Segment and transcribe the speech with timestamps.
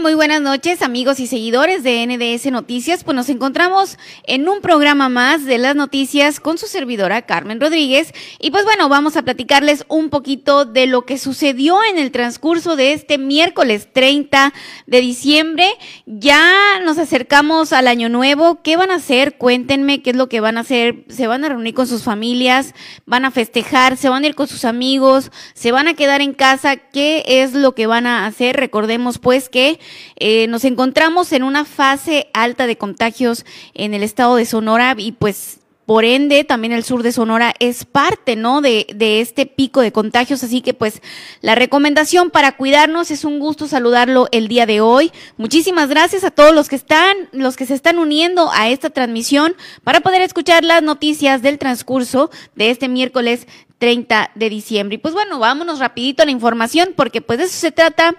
[0.00, 3.04] Muy buenas noches, amigos y seguidores de NDS Noticias.
[3.04, 8.12] Pues nos encontramos en un programa más de las noticias con su servidora Carmen Rodríguez.
[8.40, 12.74] Y pues bueno, vamos a platicarles un poquito de lo que sucedió en el transcurso
[12.74, 14.52] de este miércoles 30
[14.88, 15.68] de diciembre.
[16.06, 18.60] Ya nos acercamos al año nuevo.
[18.62, 19.36] ¿Qué van a hacer?
[19.38, 21.04] Cuéntenme qué es lo que van a hacer.
[21.08, 22.74] ¿Se van a reunir con sus familias?
[23.06, 23.96] ¿Van a festejar?
[23.96, 25.30] ¿Se van a ir con sus amigos?
[25.54, 26.76] ¿Se van a quedar en casa?
[26.76, 28.56] ¿Qué es lo que van a hacer?
[28.56, 29.67] Recordemos pues que
[30.16, 35.12] eh, nos encontramos en una fase alta de contagios en el estado de Sonora y
[35.12, 38.60] pues por ende, también el sur de Sonora es parte, ¿no?
[38.60, 40.44] De, de, este pico de contagios.
[40.44, 41.00] Así que, pues,
[41.40, 45.12] la recomendación para cuidarnos es un gusto saludarlo el día de hoy.
[45.38, 49.54] Muchísimas gracias a todos los que están, los que se están uniendo a esta transmisión
[49.82, 53.46] para poder escuchar las noticias del transcurso de este miércoles
[53.78, 54.96] 30 de diciembre.
[54.96, 58.14] Y pues bueno, vámonos rapidito a la información porque pues de eso se trata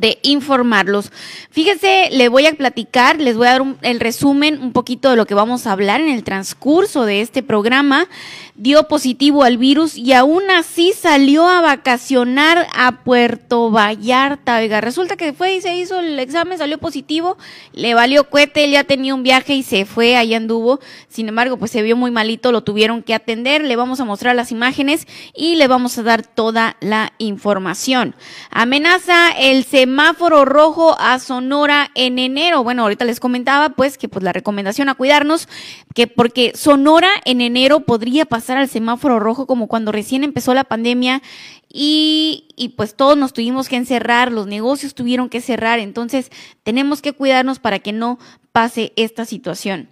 [0.00, 1.12] de informarlos.
[1.50, 5.26] Fíjense, le voy a platicar, les voy a dar el resumen un poquito de lo
[5.26, 8.08] que vamos a hablar en el transcurso de este programa.
[8.54, 14.56] Dio positivo al virus y aún así salió a vacacionar a Puerto Vallarta.
[14.56, 17.36] Oiga, resulta que fue y se hizo el examen, salió positivo,
[17.74, 20.80] le valió cohete, él ya tenía un viaje y se fue, ahí anduvo.
[21.08, 23.62] Sin embargo, pues se vio muy malito, lo tuvieron que atender.
[23.62, 28.14] Le vamos a mostrar las imágenes y le vamos a dar toda la información.
[28.50, 32.64] Amenaza el semáforo rojo a Sonora en enero.
[32.64, 35.48] Bueno, ahorita les comentaba pues que pues la recomendación a cuidarnos,
[35.94, 40.64] que porque Sonora en enero podría pasar al semáforo rojo como cuando recién empezó la
[40.64, 41.22] pandemia
[41.72, 46.32] y, y, pues todos nos tuvimos que encerrar, los negocios tuvieron que cerrar, entonces
[46.64, 48.18] tenemos que cuidarnos para que no
[48.50, 49.88] pase esta situación.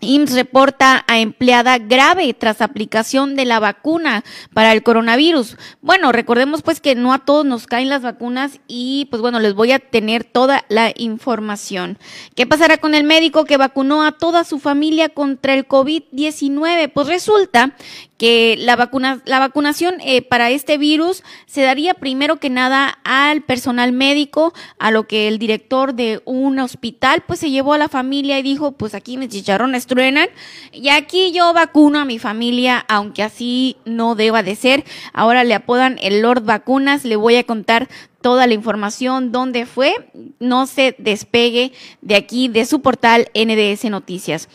[0.00, 5.56] IMSS reporta a empleada grave tras aplicación de la vacuna para el coronavirus.
[5.80, 9.54] Bueno, recordemos pues que no a todos nos caen las vacunas y pues bueno, les
[9.54, 11.98] voy a tener toda la información.
[12.34, 16.92] ¿Qué pasará con el médico que vacunó a toda su familia contra el COVID-19?
[16.92, 17.74] Pues resulta
[18.18, 23.42] que la, vacuna, la vacunación eh, para este virus se daría primero que nada al
[23.42, 27.88] personal médico, a lo que el director de un hospital pues se llevó a la
[27.88, 30.28] familia y dijo, pues aquí mis chicharrones truenan
[30.72, 34.84] y aquí yo vacuno a mi familia, aunque así no deba de ser.
[35.12, 37.88] Ahora le apodan el Lord Vacunas, le voy a contar
[38.20, 39.94] toda la información, dónde fue,
[40.40, 44.48] no se despegue de aquí, de su portal NDS Noticias.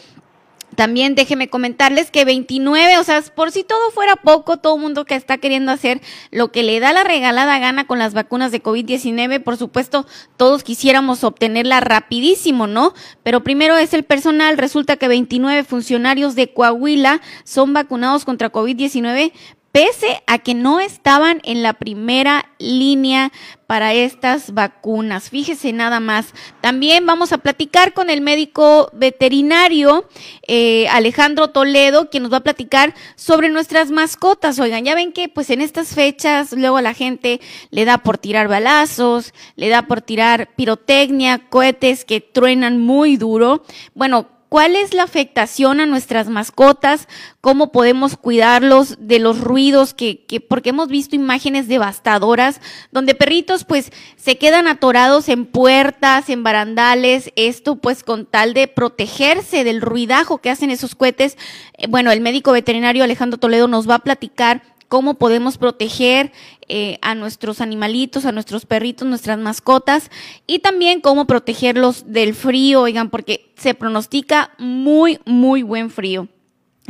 [0.81, 5.13] También déjeme comentarles que 29, o sea, por si todo fuera poco, todo mundo que
[5.13, 6.01] está queriendo hacer
[6.31, 10.07] lo que le da la regalada gana con las vacunas de COVID-19, por supuesto,
[10.37, 12.95] todos quisiéramos obtenerla rapidísimo, ¿no?
[13.21, 19.33] Pero primero es el personal, resulta que 29 funcionarios de Coahuila son vacunados contra COVID-19,
[19.71, 23.31] pese a que no estaban en la primera línea
[23.67, 25.29] para estas vacunas.
[25.29, 26.33] Fíjese nada más.
[26.59, 30.09] También vamos a platicar con el médico veterinario
[30.45, 34.59] eh, Alejandro Toledo, quien nos va a platicar sobre nuestras mascotas.
[34.59, 37.39] Oigan, ya ven que pues en estas fechas luego a la gente
[37.69, 43.63] le da por tirar balazos, le da por tirar pirotecnia, cohetes que truenan muy duro.
[43.93, 47.07] Bueno, cuál es la afectación a nuestras mascotas,
[47.39, 52.59] cómo podemos cuidarlos de los ruidos que, que, porque hemos visto imágenes devastadoras
[52.91, 58.67] donde perritos pues se quedan atorados en puertas, en barandales, esto pues con tal de
[58.67, 61.37] protegerse del ruidajo que hacen esos cohetes.
[61.77, 66.33] Eh, bueno, el médico veterinario Alejandro Toledo nos va a platicar cómo podemos proteger
[66.73, 70.09] eh, a nuestros animalitos, a nuestros perritos, nuestras mascotas
[70.47, 76.29] y también cómo protegerlos del frío, oigan, porque se pronostica muy, muy buen frío.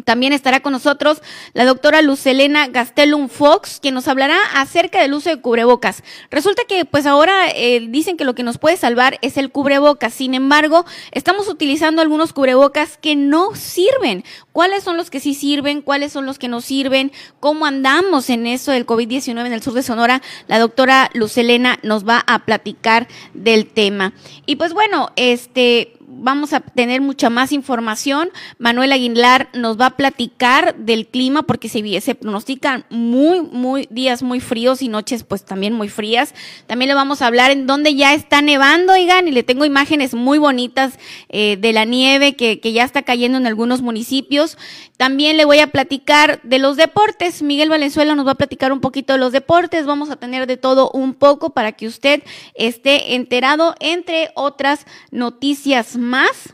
[0.05, 1.21] También estará con nosotros
[1.53, 6.01] la doctora Lucelena Gastelum Fox, quien nos hablará acerca del uso de cubrebocas.
[6.31, 10.13] Resulta que pues ahora eh, dicen que lo que nos puede salvar es el cubrebocas.
[10.13, 14.23] Sin embargo, estamos utilizando algunos cubrebocas que no sirven.
[14.53, 15.81] ¿Cuáles son los que sí sirven?
[15.81, 17.11] ¿Cuáles son los que no sirven?
[17.41, 20.21] ¿Cómo andamos en eso del COVID-19 en el sur de Sonora?
[20.47, 24.13] La doctora Lucelena nos va a platicar del tema.
[24.45, 28.29] Y pues bueno, este vamos a tener mucha más información.
[28.57, 34.39] Manuel Aguilar nos va a platicar del clima porque se, pronostican muy, muy días muy
[34.39, 36.33] fríos y noches pues también muy frías.
[36.67, 40.13] También le vamos a hablar en donde ya está nevando, oigan, y le tengo imágenes
[40.13, 40.99] muy bonitas
[41.29, 44.57] eh, de la nieve que, que ya está cayendo en algunos municipios.
[44.97, 47.41] También le voy a platicar de los deportes.
[47.41, 49.85] Miguel Valenzuela nos va a platicar un poquito de los deportes.
[49.85, 52.23] Vamos a tener de todo un poco para que usted
[52.53, 56.53] esté enterado, entre otras noticias más.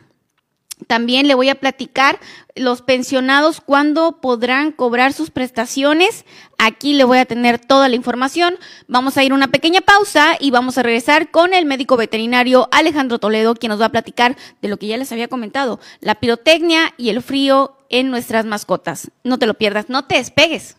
[0.85, 2.19] También le voy a platicar
[2.55, 6.23] los pensionados cuándo podrán cobrar sus prestaciones.
[6.59, 8.55] Aquí le voy a tener toda la información.
[8.87, 13.17] Vamos a ir una pequeña pausa y vamos a regresar con el médico veterinario Alejandro
[13.17, 16.93] Toledo, quien nos va a platicar de lo que ya les había comentado, la pirotecnia
[16.95, 19.09] y el frío en nuestras mascotas.
[19.23, 20.77] No te lo pierdas, no te despegues.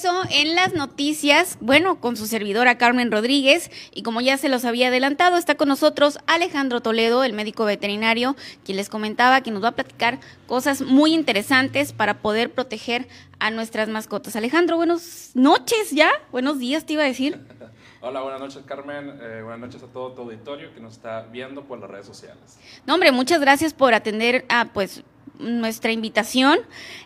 [0.00, 4.64] Regreso en las noticias, bueno, con su servidora Carmen Rodríguez y como ya se los
[4.64, 9.62] había adelantado, está con nosotros Alejandro Toledo, el médico veterinario, quien les comentaba que nos
[9.62, 13.08] va a platicar cosas muy interesantes para poder proteger
[13.38, 14.36] a nuestras mascotas.
[14.36, 17.38] Alejandro, buenas noches ya, buenos días te iba a decir.
[18.00, 21.64] Hola, buenas noches Carmen, eh, buenas noches a todo tu auditorio que nos está viendo
[21.64, 22.58] por las redes sociales.
[22.86, 25.02] No, hombre, muchas gracias por atender a pues
[25.40, 26.58] nuestra invitación,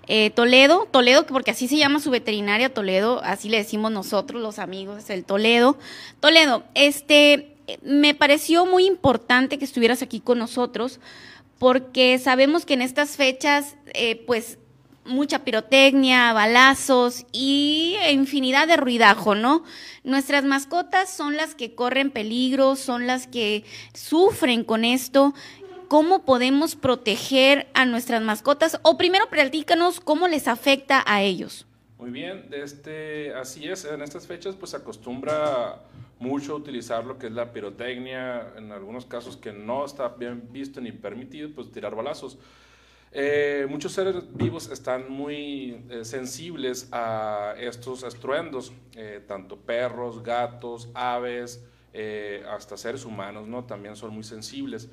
[0.06, 4.58] eh, Toledo, Toledo, porque así se llama su veterinaria, Toledo, así le decimos nosotros los
[4.58, 5.78] amigos, el Toledo.
[6.20, 11.00] Toledo, este, me pareció muy importante que estuvieras aquí con nosotros,
[11.58, 14.58] porque sabemos que en estas fechas, eh, pues,
[15.04, 19.62] mucha pirotecnia, balazos y infinidad de ruidajo, ¿no?
[20.02, 25.34] Nuestras mascotas son las que corren peligro, son las que sufren con esto
[25.88, 31.66] cómo podemos proteger a nuestras mascotas o primero platícanos cómo les afecta a ellos.
[31.98, 35.80] Muy bien, este, así es, en estas fechas pues acostumbra
[36.18, 40.80] mucho utilizar lo que es la pirotecnia, en algunos casos que no está bien visto
[40.80, 42.38] ni permitido, pues tirar balazos.
[43.16, 50.88] Eh, muchos seres vivos están muy eh, sensibles a estos estruendos, eh, tanto perros, gatos,
[50.94, 51.64] aves,
[52.50, 53.62] hasta seres humanos, ¿no?
[53.62, 54.88] También son muy sensibles.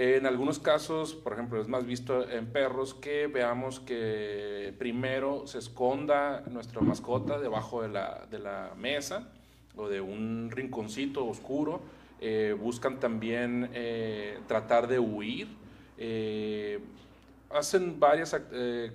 [0.00, 5.58] En algunos casos, por ejemplo, es más visto en perros que veamos que primero se
[5.58, 9.26] esconda nuestra mascota debajo de la, mesa
[9.74, 11.80] o de un rinconcito oscuro.
[12.20, 15.48] Eh, buscan también eh, tratar de huir.
[15.96, 16.78] Eh,
[17.50, 18.40] hacen varias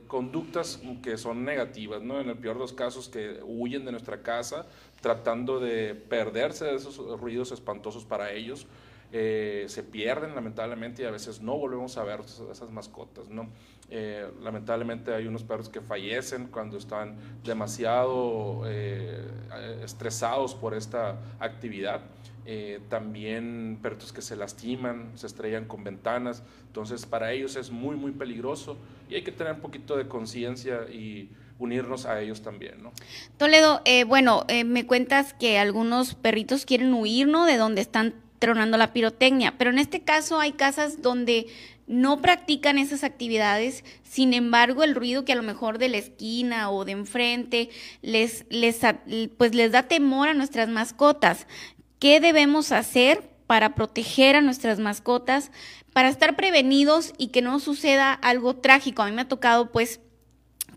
[0.08, 2.22] conductas que son negativas, ¿no?
[2.22, 4.68] En el peor de los casos que huyen de nuestra casa
[5.02, 8.68] tratando de perderse de esos ruidos espantosos para ellos
[9.16, 13.48] eh, se pierden lamentablemente y a veces no volvemos a ver esas mascotas, ¿no?
[13.92, 19.24] Eh, lamentablemente hay unos perros que fallecen cuando están demasiado eh,
[19.84, 22.02] estresados por esta actividad.
[22.90, 28.14] también perros que se lastiman, se estrellan con ventanas, entonces para ellos es muy muy
[28.14, 28.78] peligroso
[29.10, 31.30] y hay que tener un poquito de conciencia y
[31.60, 32.92] unirnos a ellos también, ¿no?
[33.38, 37.46] Toledo, bueno, me cuentas que algunos perritos quieren huir, ¿no?
[37.46, 41.48] De donde están tronando la pirotecnia, pero en este caso hay casas donde
[41.88, 46.70] no practican esas actividades, sin embargo el ruido que a lo mejor de la esquina
[46.70, 47.70] o de enfrente
[48.02, 48.82] les, les,
[49.38, 51.48] pues les da temor a nuestras mascotas.
[52.00, 55.50] ¿Qué debemos hacer para proteger a nuestras mascotas,
[55.94, 59.04] para estar prevenidos y que no suceda algo trágico?
[59.04, 60.02] A mí me ha tocado pues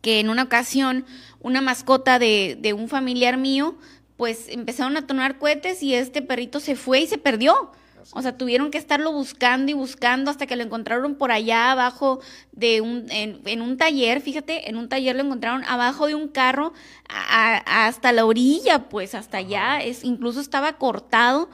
[0.03, 1.05] que en una ocasión
[1.41, 3.77] una mascota de, de un familiar mío
[4.17, 7.73] pues empezaron a tonar cohetes y este perrito se fue y se perdió.
[8.13, 12.21] O sea, tuvieron que estarlo buscando y buscando hasta que lo encontraron por allá abajo
[12.53, 16.73] de un, en, un taller, fíjate, en un taller lo encontraron abajo de un carro
[17.09, 21.49] hasta la orilla, pues hasta allá, es, incluso estaba cortado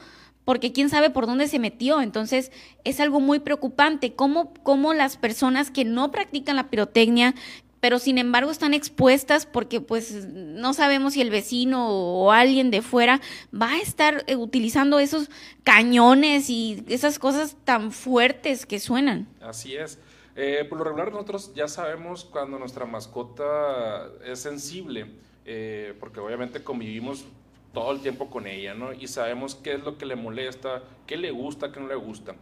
[0.45, 2.01] porque quién sabe por dónde se metió.
[2.01, 2.51] Entonces,
[2.83, 4.13] es algo muy preocupante.
[4.13, 7.33] ¿Cómo, cómo las personas que no practican la pirotecnia,
[7.83, 12.81] pero sin embargo están expuestas porque pues no sabemos si el vecino o alguien de
[12.81, 13.19] fuera
[13.53, 15.29] va a estar eh, utilizando esos
[15.65, 19.27] cañones y esas cosas tan fuertes que suenan.
[19.41, 19.99] Así es.
[20.37, 25.07] Eh, por lo regular nosotros ya sabemos cuando nuestra mascota es sensible,
[25.43, 27.25] eh, porque obviamente convivimos
[27.73, 28.93] todo el tiempo con ella, ¿no?
[28.93, 32.33] Y sabemos qué es lo que le molesta, qué le gusta, qué no le gusta.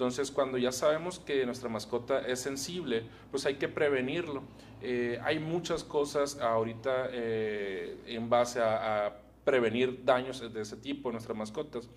[0.00, 4.44] Entonces, cuando ya sabemos que nuestra mascota es sensible, pues hay que prevenirlo.
[4.80, 11.16] Eh, hay muchas cosas ahorita eh, en base a, prevenir daños de ese tipo en
[11.16, 11.90] nuestras mascotas.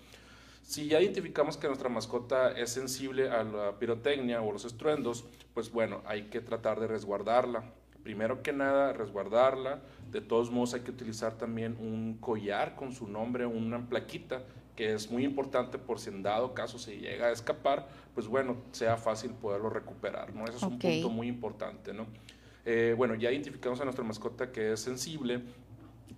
[0.62, 5.72] Si ya identificamos que nuestra mascota es sensible a la pirotecnia o los estruendos, pues
[5.72, 7.72] bueno, hay que tratar de resguardarla.
[8.02, 9.80] Primero que nada, resguardarla.
[10.10, 14.42] De todos modos, hay que utilizar también un collar con su nombre, una plaquita,
[14.76, 18.56] que es muy importante por si en dado caso se llega a escapar, pues bueno,
[18.72, 20.44] sea fácil poderlo recuperar, ¿no?
[20.44, 22.06] Ese es un punto muy importante, ¿no?
[22.64, 25.42] Eh, bueno, ya identificamos a nuestra mascota que es sensible,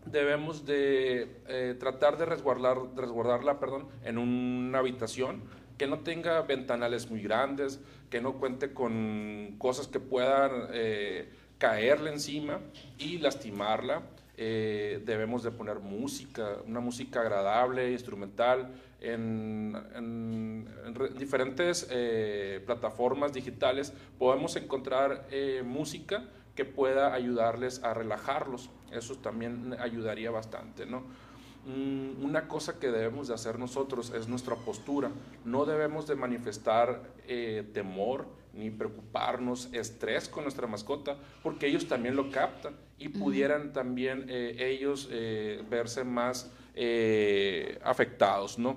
[0.07, 5.43] debemos de eh, tratar de resguardar, resguardarla perdón, en una habitación
[5.77, 12.13] que no tenga ventanales muy grandes, que no cuente con cosas que puedan eh, caerle
[12.13, 12.61] encima
[12.99, 14.03] y lastimarla.
[14.37, 20.69] Debemos de poner música, una música agradable, instrumental, en, en,
[21.19, 21.89] diferentes
[22.67, 25.27] plataformas digitales podemos encontrar
[25.65, 26.25] música
[26.55, 28.71] que pueda ayudarles a relajarlos.
[28.91, 31.03] Eso también ayudaría bastante, ¿no?
[31.67, 35.11] Mm, una cosa que debemos de hacer nosotros es nuestra postura.
[35.45, 38.27] No debemos de manifestar eh, temor
[38.57, 44.57] ni preocuparnos, estrés con nuestra mascota, porque ellos también lo captan y pudieran también eh,
[44.59, 46.51] ellos eh, verse más
[47.85, 48.77] afectados, ¿no?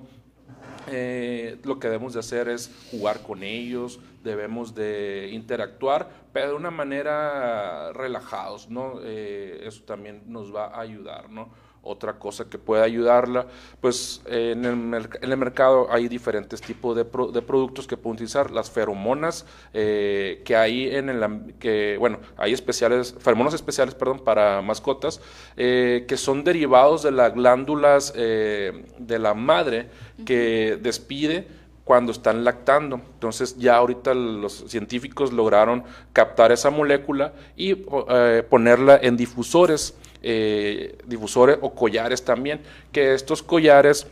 [0.88, 6.54] Eh, lo que debemos de hacer es jugar con ellos, debemos de interactuar, pero de
[6.54, 9.00] una manera relajados, ¿no?
[9.02, 11.50] Eh, eso también nos va a ayudar, ¿no?
[11.82, 13.46] Otra cosa que puede ayudarla,
[13.80, 18.50] pues en, el, en, el, mercado hay diferentes tipos de, de, productos que pueden utilizar.
[18.50, 24.60] Las feromonas eh, que hay en el, que, bueno, hay especiales, feromonas especiales, perdón, para
[24.60, 25.22] mascotas,
[25.56, 29.88] eh, que son derivados de las glándulas eh, de la madre
[30.26, 31.48] que despide
[31.84, 33.00] cuando están lactando.
[33.14, 41.58] Entonces ya ahorita los científicos lograron captar esa molécula y ponerla en difusores eh, difusores
[41.60, 42.60] o collares también,
[42.92, 44.06] que estos collares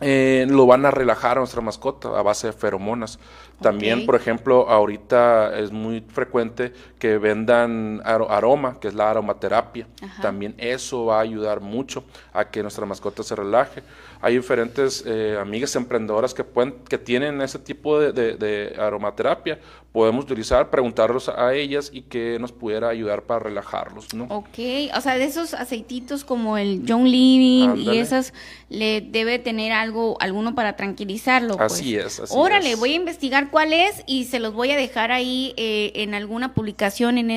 [0.00, 3.18] eh, lo van a relajar a nuestra mascota a base de feromonas.
[3.60, 9.86] También, por ejemplo, ahorita es muy frecuente que vendan aroma, que es la aromaterapia.
[10.20, 13.82] También eso va a ayudar mucho a que nuestra mascota se relaje.
[14.24, 19.60] Hay diferentes eh, amigas emprendedoras que, pueden, que tienen ese tipo de, aromaterapia.
[19.92, 24.24] Podemos utilizar, preguntarlos a ellas y que nos pudiera ayudar para relajarlos, ¿no?
[24.30, 24.58] Ok,
[24.96, 28.32] o sea, de esos aceititos como el John Living y esas,
[28.70, 31.58] le debe tener algo, alguno para tranquilizarlo.
[31.58, 31.72] Pues.
[31.74, 35.12] Así es, así Órale, voy a investigar cuál es y se los voy a dejar
[35.12, 37.30] ahí eh, en alguna publicación en,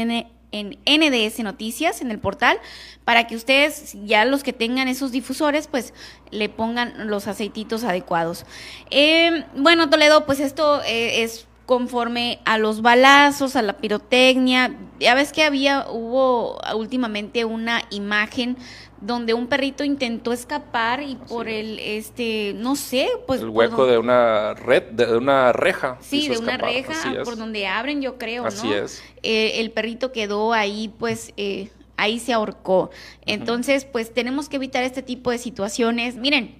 [0.60, 2.60] en NDS Noticias, en el portal,
[3.06, 5.94] para que ustedes, ya los que tengan esos difusores, pues
[6.32, 8.46] le pongan los aceititos adecuados.
[8.90, 14.74] Em, bueno, Toledo, pues esto eh, es conforme a los balazos, a la pirotecnia.
[15.02, 18.58] Ya ves que había, hubo últimamente una imagen
[19.02, 24.00] donde un perrito intentó escapar y por el este no sé pues el hueco de
[24.00, 28.74] una red de una reja sí de una reja por donde abren yo creo así
[28.74, 29.04] es.
[29.22, 32.90] Eh, el perrito quedó ahí pues eh, ahí se ahorcó.
[33.28, 36.16] Entonces pues tenemos que evitar este tipo de situaciones.
[36.16, 36.56] Miren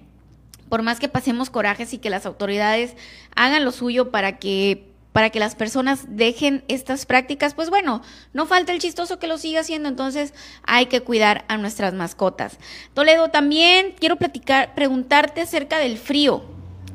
[0.68, 2.94] por más que pasemos corajes y que las autoridades
[3.34, 8.46] hagan lo suyo para que para que las personas dejen estas prácticas, pues bueno, no
[8.46, 10.34] falta el chistoso que lo siga haciendo, entonces
[10.64, 12.58] hay que cuidar a nuestras mascotas.
[12.94, 16.44] Toledo, también quiero platicar, preguntarte acerca del frío,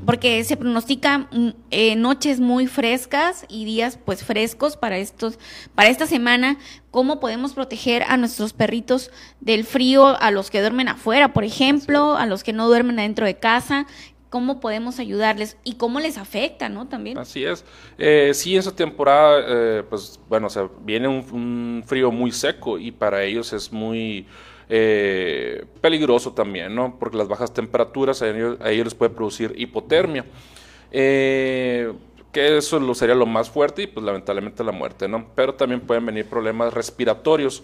[0.06, 5.40] porque se pronostican mm, eh, noches muy frescas y días pues frescos para estos,
[5.76, 6.58] para esta semana.
[6.92, 12.18] ¿Cómo podemos proteger a nuestros perritos del frío, a los que duermen afuera, por ejemplo,
[12.18, 13.88] a los que no duermen adentro de casa?
[14.34, 16.88] Cómo podemos ayudarles y cómo les afecta, ¿no?
[16.88, 17.20] También.
[17.20, 17.64] Así es.
[18.00, 23.24] Eh, sí, esa temporada, eh, pues bueno, o viene un, frío muy seco y para
[23.24, 24.26] ellos es muy
[24.70, 26.98] eh, peligroso también, ¿no?
[26.98, 30.26] Porque las bajas temperaturas a ellos, les puede producir hipotermia.
[30.92, 31.94] Eh,
[32.32, 35.28] que eso lo sería lo más fuerte y pues lamentablemente la muerte, ¿no?
[35.36, 37.62] Pero también pueden venir problemas respiratorios.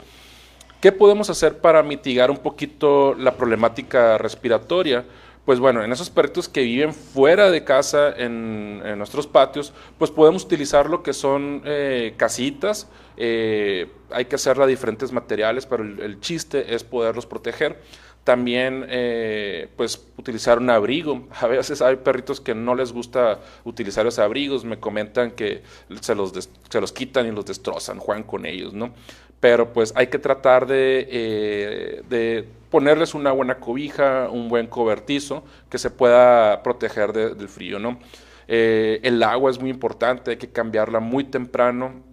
[0.81, 5.03] ¿Qué podemos hacer para mitigar un poquito la problemática respiratoria?
[5.49, 10.43] Pues bueno, en esos perritos que viven fuera de casa, en, nuestros patios, pues podemos
[10.43, 12.87] utilizar lo que son eh, casitas,
[13.17, 17.81] eh, hay que hacerla de diferentes materiales, pero el chiste es poderlos proteger.
[18.23, 21.27] También, eh, pues, utilizar un abrigo.
[21.41, 25.63] A veces hay perritos que no les gusta utilizar esos abrigos, me comentan que
[25.99, 26.31] se los,
[26.69, 28.93] se los quitan y los destrozan, juegan con ellos, ¿no?
[29.39, 35.43] Pero pues hay que tratar de, eh, de ponerles una buena cobija, un buen cobertizo
[35.69, 37.99] que se pueda proteger del frío, ¿no?
[38.47, 42.03] Eh, el agua es muy importante, hay que cambiarla muy temprano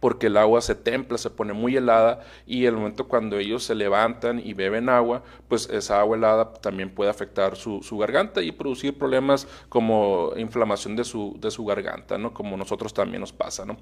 [0.00, 3.74] porque el agua se templa, se pone muy helada y el momento cuando ellos se
[3.74, 8.96] levantan y beben agua, pues esa agua helada también puede afectar su, garganta y producir
[8.96, 12.32] problemas como inflamación de su, de su garganta, ¿no?
[12.32, 13.76] Como nosotros también nos pasa, ¿no?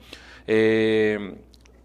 [0.46, 1.36] Eh,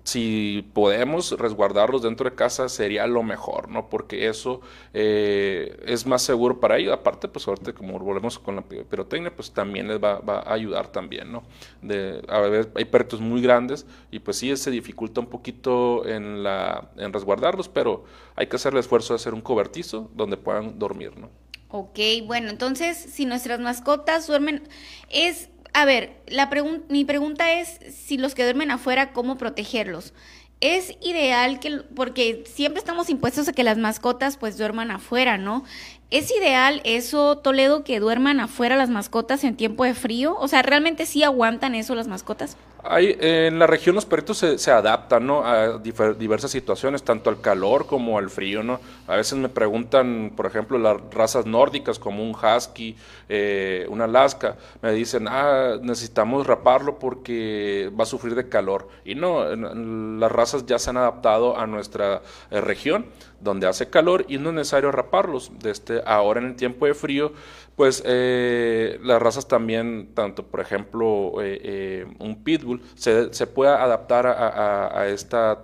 [0.08, 3.90] si podemos resguardarlos dentro de casa sería lo mejor, ¿no?
[3.90, 4.62] Porque eso
[4.94, 6.94] eh, es más seguro para ellos.
[6.94, 11.30] Aparte, pues ahorita como volvemos con la pirotecnia, pues también les va, a ayudar también,
[11.30, 11.44] ¿no?
[11.82, 16.42] De, a ver, hay perritos muy grandes y pues sí se dificulta un poquito en,
[16.42, 18.06] la, en resguardarlos, pero
[18.38, 21.30] hay que hacer el esfuerzo de hacer un cobertizo donde puedan dormir, ¿no?
[21.70, 24.70] Ok, bueno, entonces si nuestras mascotas duermen,
[25.10, 26.50] es a ver, la
[26.90, 30.12] mi pregunta es si los que duermen afuera, ¿cómo protegerlos?
[30.60, 35.64] Es ideal que, porque siempre estamos impuestos a que las mascotas pues duerman afuera, ¿no?
[36.10, 40.38] ¿Es ideal eso, Toledo, que duerman afuera las mascotas en tiempo de frío?
[40.40, 42.56] O sea, ¿realmente sí aguantan eso las mascotas?
[42.82, 45.46] Hay, en la región los perritos se, adaptan ¿no?
[45.46, 48.64] a diversas situaciones, tanto al calor como al frío.
[48.64, 48.80] ¿no?
[49.08, 52.96] A veces me preguntan, por ejemplo, las razas nórdicas como un husky,
[53.28, 58.88] eh, un alaska, me dicen, ah, necesitamos raparlo porque va a sufrir de calor.
[59.04, 63.08] Y no, las razas ya se han adaptado a nuestra eh, región
[63.40, 65.52] donde hace calor y no es necesario raparlos.
[65.60, 67.34] Desde ahora en el tiempo de frío,
[67.76, 74.26] pues eh, las razas también, tanto por ejemplo eh, eh, un pitbull, se, se adaptar
[74.26, 75.62] a, esta,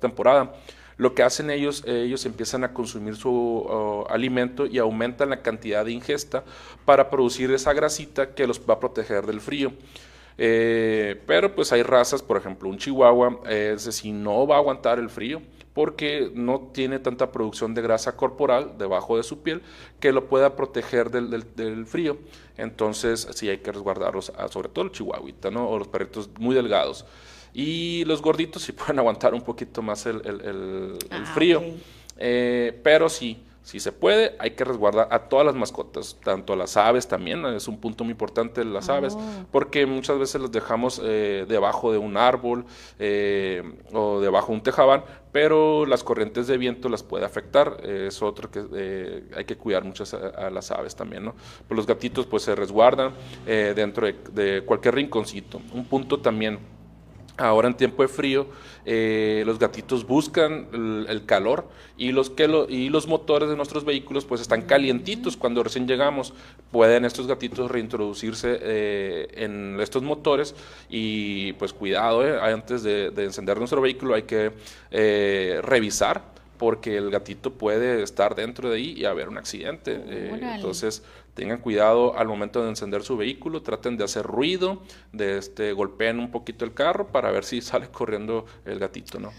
[0.00, 0.54] temporada.
[0.96, 5.92] Lo que hacen ellos, ellos empiezan a consumir su alimento y aumentan la cantidad de
[5.92, 6.42] ingesta
[6.86, 9.72] para producir esa grasita que los va a proteger del frío.
[10.36, 15.10] pero pues hay razas, por ejemplo un chihuahua, ese si no va a aguantar el
[15.10, 15.42] frío,
[15.76, 19.60] porque no tiene tanta producción de grasa corporal debajo de su piel
[20.00, 22.16] que lo pueda proteger del, frío.
[22.56, 25.68] Entonces, sí hay que resguardarlos, sobre todo el chihuahuita, ¿no?
[25.68, 27.04] O los perritos muy delgados.
[27.52, 31.62] Y los gorditos sí pueden aguantar un poquito más el, ah, frío.
[32.16, 36.56] Eh, pero sí, si se puede, hay que resguardar a todas las mascotas, tanto a
[36.56, 39.20] las aves también, es un punto muy importante las aves, oh.
[39.50, 42.64] porque muchas veces las dejamos eh, debajo de un árbol
[43.00, 45.02] eh, o debajo de un tejabán,
[45.32, 49.82] pero las corrientes de viento las puede afectar, es otro que eh, hay que cuidar
[49.82, 50.04] mucho
[50.36, 51.34] a, las aves también, ¿no?
[51.66, 55.60] Pues los gatitos pues se resguardan dentro de, de cualquier rinconcito.
[55.74, 56.60] Un punto también
[57.38, 58.46] Ahora en tiempo de frío,
[58.86, 60.68] eh, los gatitos buscan
[61.08, 61.68] el, calor
[61.98, 66.32] y los, que y los motores de nuestros vehículos pues están calientitos cuando recién llegamos.
[66.70, 70.54] Pueden estos gatitos reintroducirse eh, en estos motores
[70.88, 74.52] y pues cuidado, eh, antes de, encender nuestro vehículo hay que
[75.62, 76.22] revisar
[76.56, 80.00] porque el gatito puede estar dentro de ahí y haber un accidente.
[80.40, 81.02] entonces,
[81.36, 86.18] tengan cuidado al momento de encender su vehículo, traten de hacer ruido, de este, golpeen
[86.18, 89.32] un poquito el carro para ver si sale corriendo el gatito, ¿no?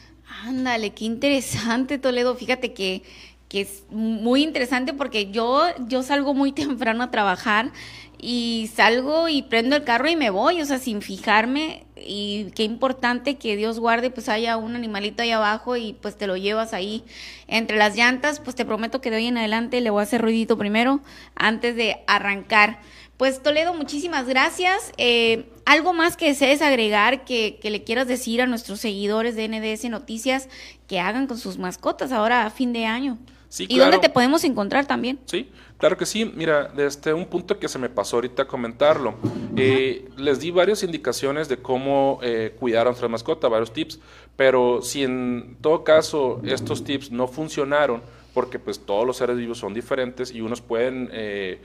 [0.46, 2.36] Ándale, qué interesante, Toledo.
[2.36, 3.02] Fíjate que,
[3.50, 7.72] que es muy interesante porque yo, yo salgo muy temprano a trabajar
[8.20, 12.64] y salgo y prendo el carro y me voy, o sea, sin fijarme y qué
[12.64, 16.74] importante que Dios guarde, pues haya un animalito ahí abajo y pues te lo llevas
[16.74, 17.04] ahí
[17.48, 20.22] entre las llantas, pues te prometo que de hoy en adelante le voy a hacer
[20.22, 21.00] ruidito primero
[21.36, 22.80] antes de arrancar.
[23.18, 24.92] Pues Toledo, muchísimas gracias.
[24.98, 29.48] Eh, ¿Algo más que desees agregar que, que, le quieras decir a nuestros seguidores de
[29.48, 30.50] NDS Noticias
[30.88, 33.18] que hagan con sus mascotas ahora a fin de año?
[33.50, 35.20] Sí, ¿Y dónde te podemos encontrar también?
[35.26, 39.14] Sí, Claro que sí, mira, desde un punto que se me pasó ahorita a comentarlo,
[39.56, 44.00] eh, les di varias indicaciones de cómo eh, cuidar a nuestra mascota, varios tips,
[44.36, 48.02] pero si en todo caso estos tips no funcionaron,
[48.34, 51.60] porque pues todos los seres vivos son diferentes y unos pueden eh,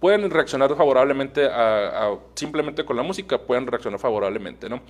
[0.00, 4.80] pueden reaccionar favorablemente a, simplemente con la música, pueden reaccionar favorablemente, ¿no?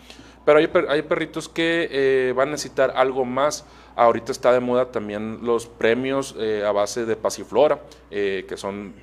[0.44, 3.66] Pero hay, hay perritos que eh, van a necesitar algo más.
[3.96, 8.94] Ahorita está de moda también los premios eh, a base de pasiflora, eh, que son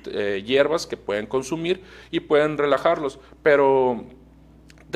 [0.44, 4.04] hierbas que pueden consumir y pueden relajarlos, pero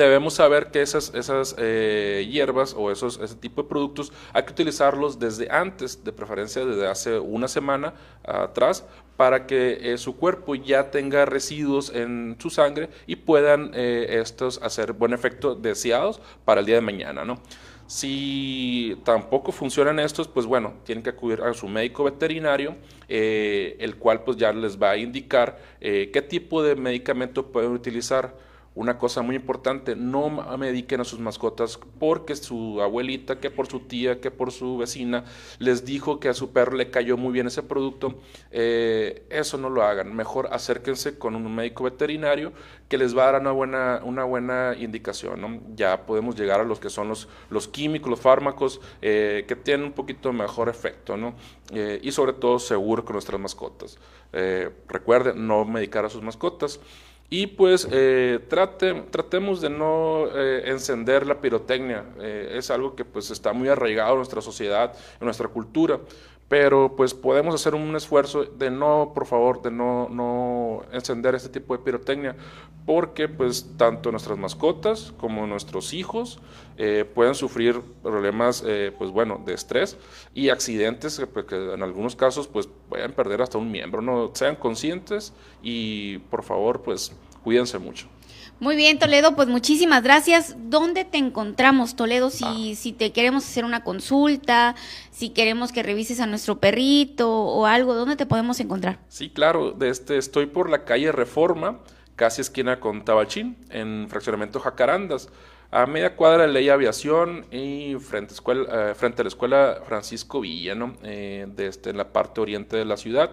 [0.03, 4.51] debemos saber que esas, esas eh, hierbas o esos, ese tipo de productos hay que
[4.51, 8.85] utilizarlos desde antes, de preferencia desde hace una semana atrás,
[9.17, 14.61] para que eh, su cuerpo ya tenga residuos en su sangre y puedan eh, estos
[14.61, 17.41] hacer buen efecto deseados para el día de mañana, ¿no?
[17.87, 22.77] Si tampoco funcionan estos, pues bueno, tienen que acudir a su médico veterinario,
[23.09, 28.33] el cual pues ya les va a indicar qué tipo de medicamento pueden utilizar
[28.73, 33.81] una cosa muy importante, no mediquen a sus mascotas porque su abuelita, que por su
[33.81, 35.25] tía, que por su vecina,
[35.59, 38.15] les dijo que a su perro le cayó muy bien ese producto.
[38.49, 40.15] Eh, eso no lo hagan.
[40.15, 42.53] Mejor acérquense con un médico veterinario
[42.87, 45.75] que les va a dar una buena, una buena indicación.
[45.75, 49.87] Ya podemos llegar a los que son los, los químicos, los fármacos, eh, que tienen
[49.87, 51.17] un poquito mejor efecto.
[51.73, 53.97] Eh, y sobre todo seguro con nuestras mascotas.
[54.87, 56.79] recuerden, no medicar a sus mascotas.
[57.33, 62.03] Y pues eh, trate, tratemos de no eh, encender la pirotecnia.
[62.19, 66.01] Eh, es algo que pues está muy arraigado en nuestra sociedad, en nuestra cultura.
[66.51, 71.47] Pero pues podemos hacer un esfuerzo de no, por favor, de no, no encender este
[71.47, 72.35] tipo de pirotecnia.
[72.85, 76.41] Porque pues tanto nuestras mascotas como nuestros hijos
[77.13, 78.65] pueden sufrir problemas
[78.97, 79.97] pues bueno, de estrés
[80.33, 84.01] y accidentes pues, que, en algunos casos pues pueden perder hasta un miembro.
[84.01, 85.31] No sean conscientes
[85.63, 88.07] y por favor pues Cuídense mucho.
[88.61, 90.55] Muy bien, Toledo, pues muchísimas gracias.
[90.55, 92.29] ¿Dónde te encontramos, Toledo?
[92.29, 92.75] Si, ah.
[92.75, 94.75] si te queremos hacer una consulta,
[95.09, 98.99] si queremos que revises a nuestro perrito o algo, ¿dónde te podemos encontrar?
[99.07, 101.79] Sí, claro, de este, estoy por la calle Reforma,
[102.15, 105.29] casi esquina con Tabachín, en fraccionamiento Jacarandas,
[105.71, 110.39] a media cuadra de Ley Aviación y frente, escuela, eh, frente a la escuela Francisco
[110.39, 110.93] Villa, ¿no?
[111.01, 113.31] Eh, de este, en la parte oriente de la ciudad.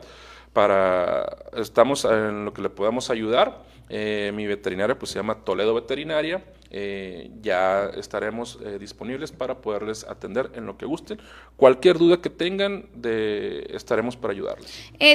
[0.55, 5.75] Para, estamos en lo que le podamos ayudar eh, mi veterinaria pues se llama Toledo
[5.75, 6.45] Veterinaria.
[6.71, 11.19] Eh, ya estaremos eh, disponibles para poderles atender en lo que gusten.
[11.57, 14.71] Cualquier duda que tengan, de, estaremos para ayudarles.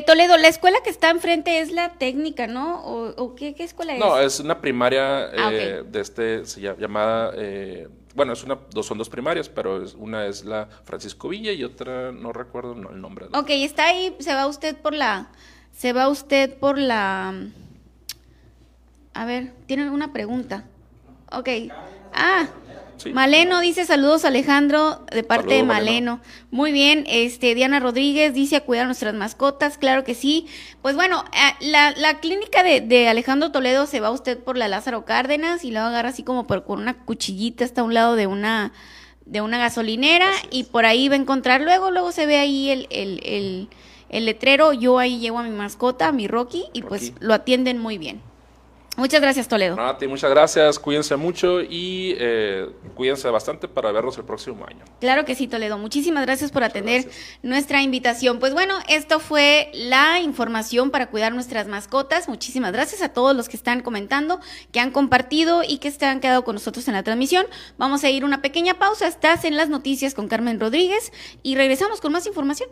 [0.08, 2.84] Toledo, la escuela que está enfrente es la técnica, ¿no?
[2.84, 4.00] ¿O, qué, escuela es?
[4.00, 7.34] No, es una primaria ah, de este, se llamada,
[8.16, 12.12] bueno, es una, dos, son dos primarias, pero una es la Francisco Villa y otra
[12.12, 13.28] no recuerdo el nombre.
[13.34, 15.32] Ok, está ahí, se va usted por la,
[15.72, 17.34] se va usted por la
[19.14, 20.66] a ver, tienen una pregunta.
[21.32, 21.50] Ok.
[22.14, 22.48] Ah,
[23.12, 26.22] Maleno dice saludos Alejandro de parte de Maleno.
[26.52, 30.48] Muy bien, este Diana Rodríguez dice a cuidar nuestras mascotas, claro que sí.
[30.82, 34.68] Pues bueno, eh, la, la clínica de, de, Alejandro Toledo se va usted por la
[34.68, 38.28] Lázaro Cárdenas y lo agarra así como por, con una cuchillita hasta un lado de
[38.28, 38.72] una
[39.26, 42.88] de una gasolinera y por ahí va a encontrar luego, luego se ve ahí el,
[42.90, 43.70] el, el,
[44.10, 47.80] el letrero, yo ahí llevo a mi mascota, a mi Rocky, y pues lo atienden
[47.80, 48.22] muy bien.
[48.96, 49.76] Muchas gracias, Toledo.
[49.76, 50.78] Nati, muchas gracias.
[50.78, 54.86] Cuídense mucho y eh, cuídense bastante para vernos el próximo año.
[55.00, 55.80] Claro que sí, Toledo.
[55.80, 57.10] Muchísimas gracias por atender
[57.42, 58.38] nuestra invitación.
[58.40, 62.30] Pues bueno, esto fue la información para cuidar nuestras mascotas.
[62.30, 64.40] Muchísimas gracias a todos los que están comentando,
[64.72, 67.48] que han compartido y que se han quedado con nosotros en la transmisión.
[67.80, 69.08] Vamos a ir una pequeña pausa.
[69.08, 72.70] Estás en las noticias con Carmen Rodríguez y regresamos con más información.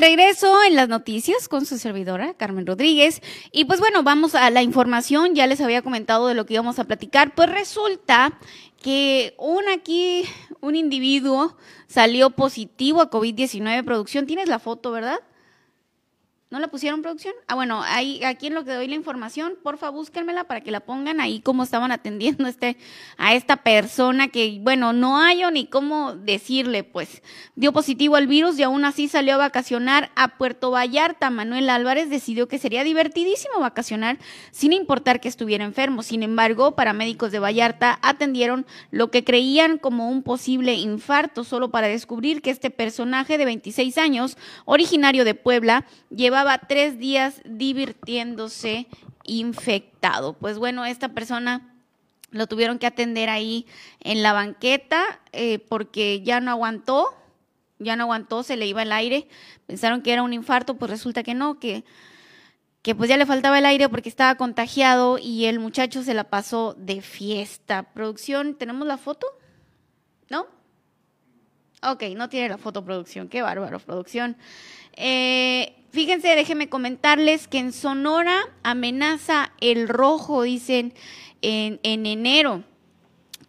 [0.00, 3.20] De regreso en las noticias con su servidora, Carmen Rodríguez.
[3.52, 5.34] Y pues bueno, vamos a la información.
[5.34, 7.34] Ya les había comentado de lo que íbamos a platicar.
[7.34, 8.38] Pues resulta
[8.82, 10.24] que un aquí,
[10.60, 14.26] un individuo salió positivo a COVID-19 producción.
[14.26, 15.20] Tienes la foto, ¿verdad?
[16.50, 17.32] ¿No la pusieron producción?
[17.46, 20.80] Ah, bueno, ahí, aquí en lo que doy la información, porfa, búsquenmela para que la
[20.80, 22.76] pongan ahí cómo estaban atendiendo este,
[23.18, 27.22] a esta persona que, bueno, no hay ni cómo decirle, pues,
[27.54, 31.30] dio positivo al virus y aún así salió a vacacionar a Puerto Vallarta.
[31.30, 34.18] Manuel Álvarez decidió que sería divertidísimo vacacionar
[34.50, 36.02] sin importar que estuviera enfermo.
[36.02, 41.86] Sin embargo, paramédicos de Vallarta atendieron lo que creían como un posible infarto, solo para
[41.86, 48.86] descubrir que este personaje de 26 años, originario de Puebla, lleva tres días divirtiéndose
[49.24, 50.34] infectado.
[50.34, 51.74] Pues bueno, esta persona
[52.30, 53.66] lo tuvieron que atender ahí
[54.00, 57.14] en la banqueta eh, porque ya no aguantó,
[57.78, 59.28] ya no aguantó, se le iba el aire.
[59.66, 61.84] Pensaron que era un infarto, pues resulta que no, que,
[62.82, 66.24] que pues ya le faltaba el aire porque estaba contagiado y el muchacho se la
[66.24, 67.82] pasó de fiesta.
[67.94, 69.26] Producción, ¿tenemos la foto?
[70.28, 70.46] ¿No?
[71.82, 74.36] Ok, no tiene la foto producción, qué bárbaro producción.
[74.96, 80.94] Eh, Fíjense, déjenme comentarles que en Sonora amenaza el rojo, dicen,
[81.42, 82.64] en, en enero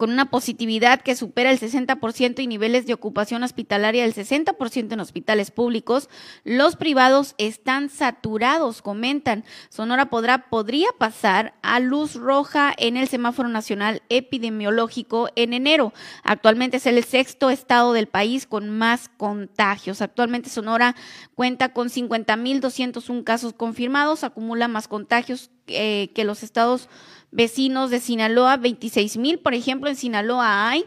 [0.02, 4.98] con una positividad que supera el 60% y niveles de ocupación hospitalaria del 60% en
[4.98, 6.08] hospitales públicos,
[6.42, 9.44] los privados están saturados, comentan.
[9.68, 15.92] Sonora podrá, podría pasar a luz roja en el semáforo nacional epidemiológico en enero.
[16.24, 20.02] Actualmente es el sexto estado del país con más contagios.
[20.02, 20.96] Actualmente Sonora
[21.36, 26.88] cuenta con 50.201 casos confirmados, acumula más contagios eh, que los estados
[27.30, 30.84] vecinos de Sinaloa, 26 mil, por ejemplo, en Sinaloa hay,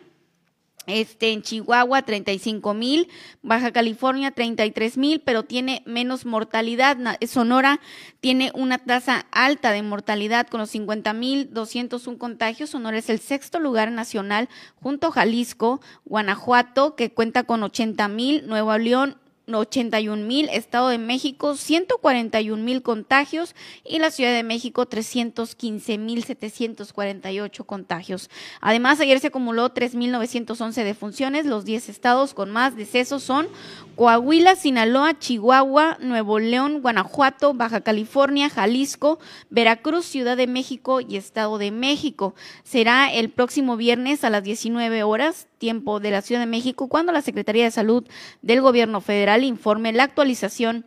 [0.88, 3.09] este, en Chihuahua 35 mil,
[3.41, 6.97] Baja California 33 mil, pero tiene menos mortalidad.
[7.27, 7.79] Sonora
[8.19, 12.69] tiene una tasa alta de mortalidad con los 50 mil 201 contagios.
[12.69, 18.47] Sonora es el sexto lugar nacional junto a Jalisco, Guanajuato, que cuenta con 80 mil,
[18.47, 19.17] Nuevo León
[19.53, 26.23] 81 mil, Estado de México 141 mil contagios y la Ciudad de México 315 mil
[26.23, 28.29] 748 contagios.
[28.62, 31.45] Además, ayer se acumuló 3.911 defunciones.
[31.45, 33.47] Los 10 estados con más decesos son
[33.95, 41.58] Coahuila, Sinaloa, Chihuahua, Nuevo León, Guanajuato, Baja California, Jalisco, Veracruz, Ciudad de México y Estado
[41.58, 42.36] de México.
[42.63, 47.12] Será el próximo viernes a las 19 horas tiempo de la Ciudad de México cuando
[47.12, 48.06] la Secretaría de Salud
[48.43, 50.86] del Gobierno Federal informe la actualización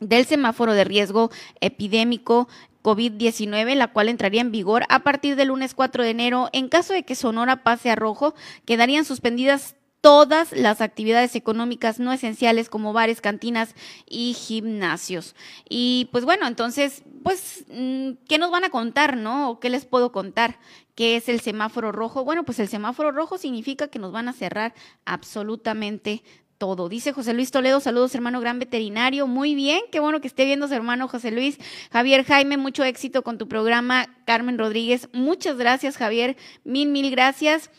[0.00, 2.48] del semáforo de riesgo epidémico
[2.82, 6.48] COVID-19, la cual entraría en vigor a partir del lunes 4 de enero.
[6.52, 12.12] En caso de que Sonora pase a rojo, quedarían suspendidas todas las actividades económicas no
[12.12, 13.74] esenciales como bares, cantinas
[14.08, 15.34] y gimnasios.
[15.68, 19.50] Y pues bueno, entonces, pues, mm, ¿qué nos van a contar, no?
[19.50, 20.58] ¿O qué les puedo contar?
[20.94, 22.24] ¿Qué es el semáforo rojo?
[22.24, 26.22] Bueno, pues el semáforo rojo significa que nos van a cerrar absolutamente
[26.58, 26.88] todo.
[26.88, 30.66] Dice José Luis Toledo, saludos hermano gran veterinario, muy bien, qué bueno que esté viendo
[30.66, 31.58] su hermano José Luis.
[31.92, 34.08] Javier Jaime, mucho éxito con tu programa.
[34.26, 37.70] Carmen Rodríguez, muchas gracias Javier, mil, mil gracias.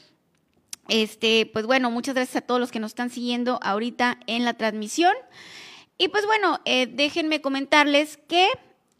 [0.89, 4.53] Este, pues bueno, muchas gracias a todos los que nos están siguiendo ahorita en la
[4.53, 5.13] transmisión.
[5.97, 8.47] Y pues bueno, eh, déjenme comentarles que,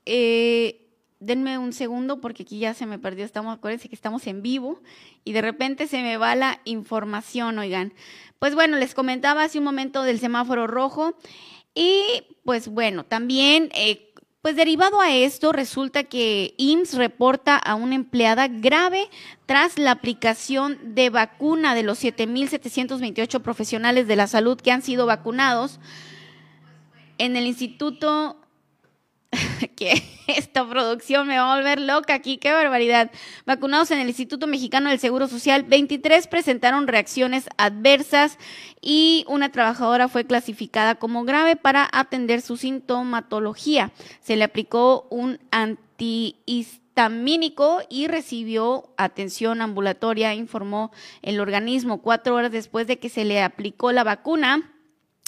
[0.06, 0.88] eh,
[1.20, 4.82] denme un segundo porque aquí ya se me perdió, estamos, acuérdense que estamos en vivo
[5.24, 7.94] y de repente se me va la información, oigan.
[8.38, 11.18] Pues bueno, les comentaba hace un momento del semáforo rojo
[11.74, 12.04] y
[12.44, 13.70] pues bueno, también...
[13.74, 14.06] Eh,
[14.42, 19.10] pues derivado a esto, resulta que IMSS reporta a una empleada grave
[19.46, 25.06] tras la aplicación de vacuna de los 7.728 profesionales de la salud que han sido
[25.06, 25.80] vacunados
[27.18, 28.39] en el Instituto
[29.76, 33.12] que esta producción me va a volver loca aquí, qué barbaridad.
[33.46, 38.38] Vacunados en el Instituto Mexicano del Seguro Social, 23 presentaron reacciones adversas
[38.82, 43.92] y una trabajadora fue clasificada como grave para atender su sintomatología.
[44.22, 52.88] Se le aplicó un antihistamínico y recibió atención ambulatoria, informó el organismo cuatro horas después
[52.88, 54.74] de que se le aplicó la vacuna.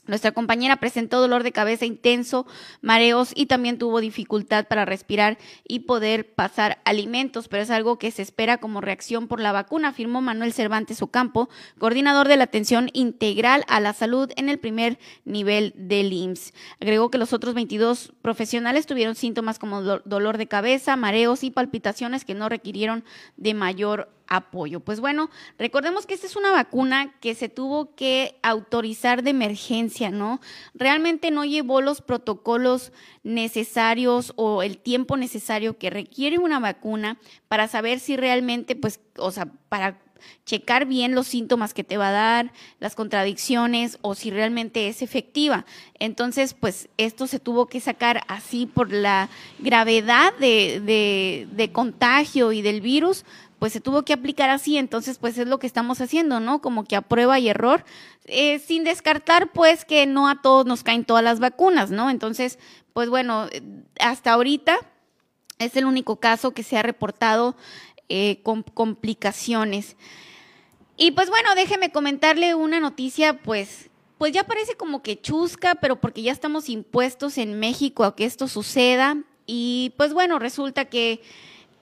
[0.07, 2.47] Nuestra compañera presentó dolor de cabeza intenso,
[2.81, 5.37] mareos y también tuvo dificultad para respirar
[5.67, 9.89] y poder pasar alimentos, pero es algo que se espera como reacción por la vacuna,
[9.89, 14.97] afirmó Manuel Cervantes Ocampo, coordinador de la atención integral a la salud en el primer
[15.23, 16.53] nivel del IMSS.
[16.79, 22.25] Agregó que los otros 22 profesionales tuvieron síntomas como dolor de cabeza, mareos y palpitaciones
[22.25, 23.03] que no requirieron
[23.37, 24.79] de mayor apoyo.
[24.79, 30.09] Pues bueno, recordemos que esta es una vacuna que se tuvo que autorizar de emergencia,
[30.09, 30.39] ¿no?
[30.73, 37.67] Realmente no llevó los protocolos necesarios o el tiempo necesario que requiere una vacuna para
[37.67, 39.99] saber si realmente, pues, o sea, para
[40.45, 45.01] checar bien los síntomas que te va a dar, las contradicciones o si realmente es
[45.01, 45.65] efectiva.
[45.99, 52.61] Entonces, pues esto se tuvo que sacar así por la gravedad de, de, contagio y
[52.61, 53.23] del virus,
[53.61, 56.63] pues se tuvo que aplicar así, entonces pues es lo que estamos haciendo, ¿no?
[56.63, 57.85] Como que a prueba y error,
[58.25, 62.09] eh, sin descartar pues que no a todos nos caen todas las vacunas, ¿no?
[62.09, 62.57] Entonces,
[62.91, 63.45] pues bueno,
[63.99, 64.79] hasta ahorita
[65.59, 67.55] es el único caso que se ha reportado
[68.09, 69.95] eh, con complicaciones.
[70.97, 76.01] Y pues bueno, déjeme comentarle una noticia, pues, pues ya parece como que chusca, pero
[76.01, 79.17] porque ya estamos impuestos en México a que esto suceda.
[79.45, 81.21] Y pues bueno, resulta que,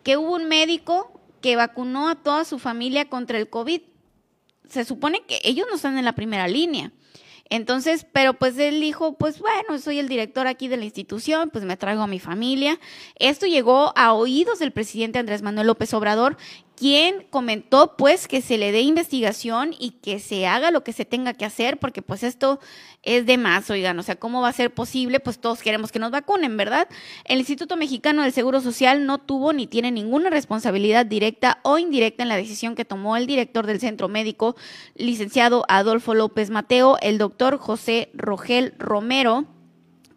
[0.03, 3.81] que hubo un médico que vacunó a toda su familia contra el COVID.
[4.67, 6.91] Se supone que ellos no están en la primera línea.
[7.51, 11.65] Entonces, pero pues él dijo, pues bueno, soy el director aquí de la institución, pues
[11.65, 12.79] me traigo a mi familia.
[13.15, 16.37] Esto llegó a oídos del presidente Andrés Manuel López Obrador
[16.79, 21.03] quien comentó pues que se le dé investigación y que se haga lo que se
[21.03, 22.61] tenga que hacer, porque pues esto
[23.03, 25.19] es de más, oigan, o sea, ¿cómo va a ser posible?
[25.19, 26.87] Pues todos queremos que nos vacunen, ¿verdad?
[27.25, 32.23] El Instituto Mexicano del Seguro Social no tuvo ni tiene ninguna responsabilidad directa o indirecta
[32.23, 34.55] en la decisión que tomó el director del centro médico,
[34.95, 39.47] licenciado Adolfo López Mateo, el doctor José Rogel Romero,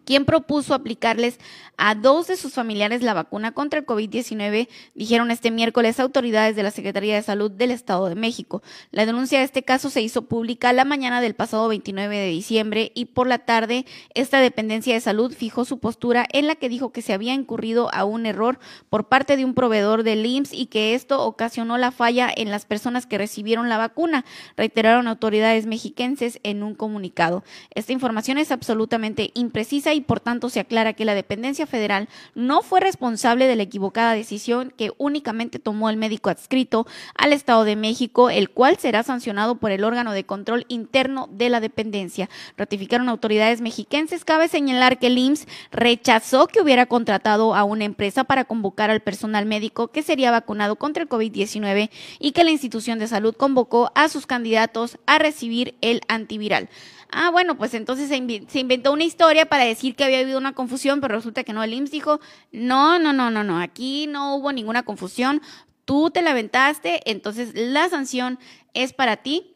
[0.05, 1.39] quien propuso aplicarles
[1.77, 6.63] a dos de sus familiares la vacuna contra el COVID-19, dijeron este miércoles autoridades de
[6.63, 8.61] la Secretaría de Salud del Estado de México.
[8.91, 12.91] La denuncia de este caso se hizo pública la mañana del pasado 29 de diciembre
[12.93, 16.91] y por la tarde esta dependencia de salud fijó su postura en la que dijo
[16.91, 20.67] que se había incurrido a un error por parte de un proveedor del IMSS y
[20.67, 24.25] que esto ocasionó la falla en las personas que recibieron la vacuna,
[24.57, 27.43] reiteraron autoridades mexiquenses en un comunicado.
[27.73, 32.61] Esta información es absolutamente imprecisa y por tanto se aclara que la dependencia federal no
[32.61, 37.75] fue responsable de la equivocada decisión que únicamente tomó el médico adscrito al Estado de
[37.75, 42.29] México, el cual será sancionado por el órgano de control interno de la dependencia.
[42.57, 44.25] Ratificaron autoridades mexiquenses.
[44.25, 49.01] Cabe señalar que el IMSS rechazó que hubiera contratado a una empresa para convocar al
[49.01, 53.91] personal médico que sería vacunado contra el COVID-19 y que la institución de salud convocó
[53.95, 56.69] a sus candidatos a recibir el antiviral.
[57.15, 60.99] Ah, bueno, pues entonces se, inventó una historia para decir que había habido una confusión,
[60.99, 61.63] pero resulta que no.
[61.63, 62.19] El IMSS dijo,
[62.51, 65.41] no, no, no, no, no, aquí no hubo ninguna confusión,
[65.85, 68.39] tú te la aventaste, entonces la sanción
[68.73, 69.55] es para ti.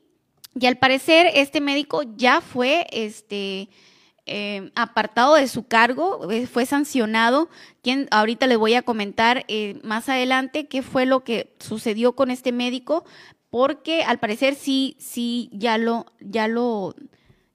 [0.60, 3.70] Y al parecer este médico ya fue, este,
[4.28, 7.50] eh, apartado de su cargo, eh, fue sancionado.
[7.82, 12.30] Quien ahorita les voy a comentar eh, más adelante qué fue lo que sucedió con
[12.30, 13.06] este médico,
[13.49, 16.93] porque al parecer sí, sí, ya lo, ya lo,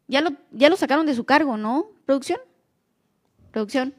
[0.09, 1.91] ya lo, ya lo sacaron de su cargo, ¿no?
[2.07, 2.41] ¿Producción?
[3.51, 3.95] ¿Producción?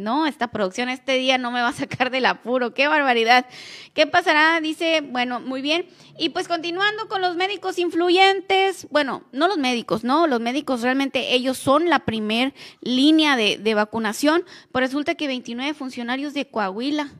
[0.00, 2.72] No, esta producción este día no me va a sacar del apuro.
[2.72, 3.46] ¡Qué barbaridad!
[3.92, 4.60] ¿Qué pasará?
[4.60, 5.86] Dice, bueno, muy bien.
[6.18, 10.26] Y pues continuando con los médicos influyentes, bueno, no los médicos, ¿no?
[10.26, 15.74] Los médicos realmente ellos son la primer línea de, de vacunación, pero resulta que 29
[15.74, 17.12] funcionarios de Coahuila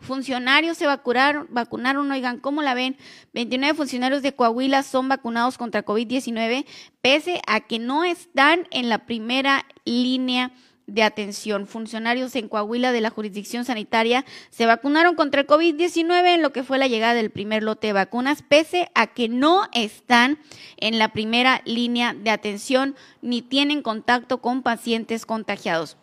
[0.00, 2.96] Funcionarios se vacunaron, oigan, ¿cómo la ven?
[3.34, 6.64] 29 funcionarios de Coahuila son vacunados contra COVID-19,
[7.02, 10.52] pese a que no están en la primera línea
[10.86, 11.66] de atención.
[11.66, 16.64] Funcionarios en Coahuila de la jurisdicción sanitaria se vacunaron contra el COVID-19 en lo que
[16.64, 20.38] fue la llegada del primer lote de vacunas, pese a que no están
[20.78, 25.98] en la primera línea de atención ni tienen contacto con pacientes contagiados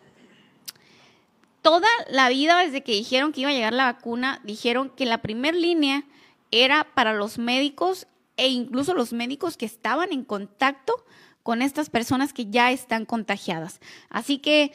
[1.62, 5.22] toda la vida, desde que dijeron que iba a llegar la vacuna, dijeron que la
[5.22, 6.04] primera línea
[6.50, 8.06] era para los médicos
[8.36, 11.04] e incluso los médicos que estaban en contacto
[11.42, 13.80] con estas personas que ya están contagiadas.
[14.10, 14.72] Así que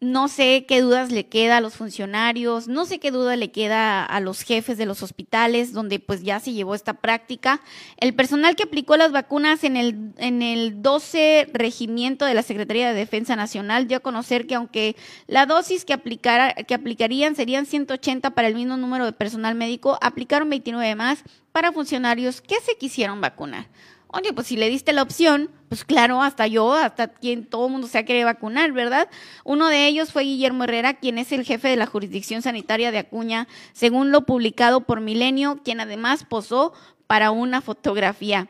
[0.00, 4.04] no sé qué dudas le queda a los funcionarios, no sé qué duda le queda
[4.04, 7.60] a los jefes de los hospitales, donde pues ya se llevó esta práctica.
[7.96, 12.88] El personal que aplicó las vacunas en el, en el 12 regimiento de la Secretaría
[12.88, 14.96] de Defensa Nacional dio a conocer que aunque
[15.26, 19.98] la dosis que, aplicara, que aplicarían serían 180 para el mismo número de personal médico,
[20.00, 23.66] aplicaron 29 más para funcionarios que se quisieron vacunar.
[24.10, 27.72] Oye, pues si le diste la opción, pues claro, hasta yo, hasta quien todo el
[27.72, 29.10] mundo se ha querido vacunar, ¿verdad?
[29.44, 32.98] Uno de ellos fue Guillermo Herrera, quien es el jefe de la jurisdicción sanitaria de
[32.98, 36.72] Acuña, según lo publicado por Milenio, quien además posó
[37.06, 38.48] para una fotografía.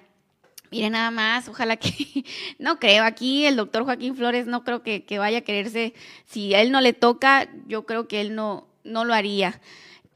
[0.70, 2.24] Miren nada más, ojalá que,
[2.60, 5.92] no creo, aquí el doctor Joaquín Flores no creo que, que, vaya a quererse,
[6.24, 9.60] si a él no le toca, yo creo que él no, no lo haría.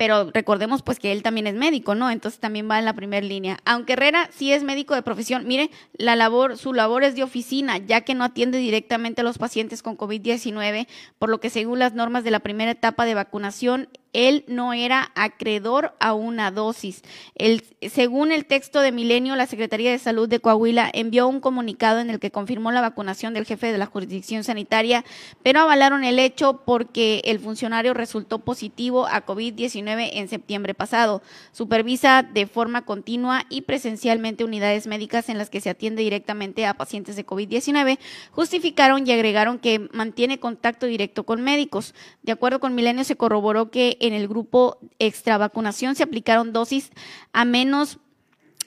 [0.02, 2.10] Pero recordemos pues que él también es médico, ¿no?
[2.10, 3.60] Entonces también va en la primera línea.
[3.64, 7.78] Aunque Herrera sí es médico de profesión, mire, la labor, su labor es de oficina,
[7.78, 10.88] ya que no atiende directamente a los pacientes con COVID-19,
[11.20, 15.10] por lo que según las normas de la primera etapa de vacunación, él no era
[15.14, 17.02] acreedor a una dosis.
[17.34, 22.00] El, según el texto de Milenio, la Secretaría de Salud de Coahuila envió un comunicado
[22.00, 25.04] en el que confirmó la vacunación del jefe de la jurisdicción sanitaria,
[25.42, 31.22] pero avalaron el hecho porque el funcionario resultó positivo a COVID-19 en septiembre pasado.
[31.52, 36.74] Supervisa de forma continua y presencialmente unidades médicas en las que se atiende directamente a
[36.74, 37.98] pacientes de COVID-19.
[38.32, 41.94] Justificaron y agregaron que mantiene contacto directo con médicos.
[42.22, 46.90] De acuerdo con Milenio, se corroboró que en el grupo extra vacunación se aplicaron dosis
[47.32, 47.98] a menos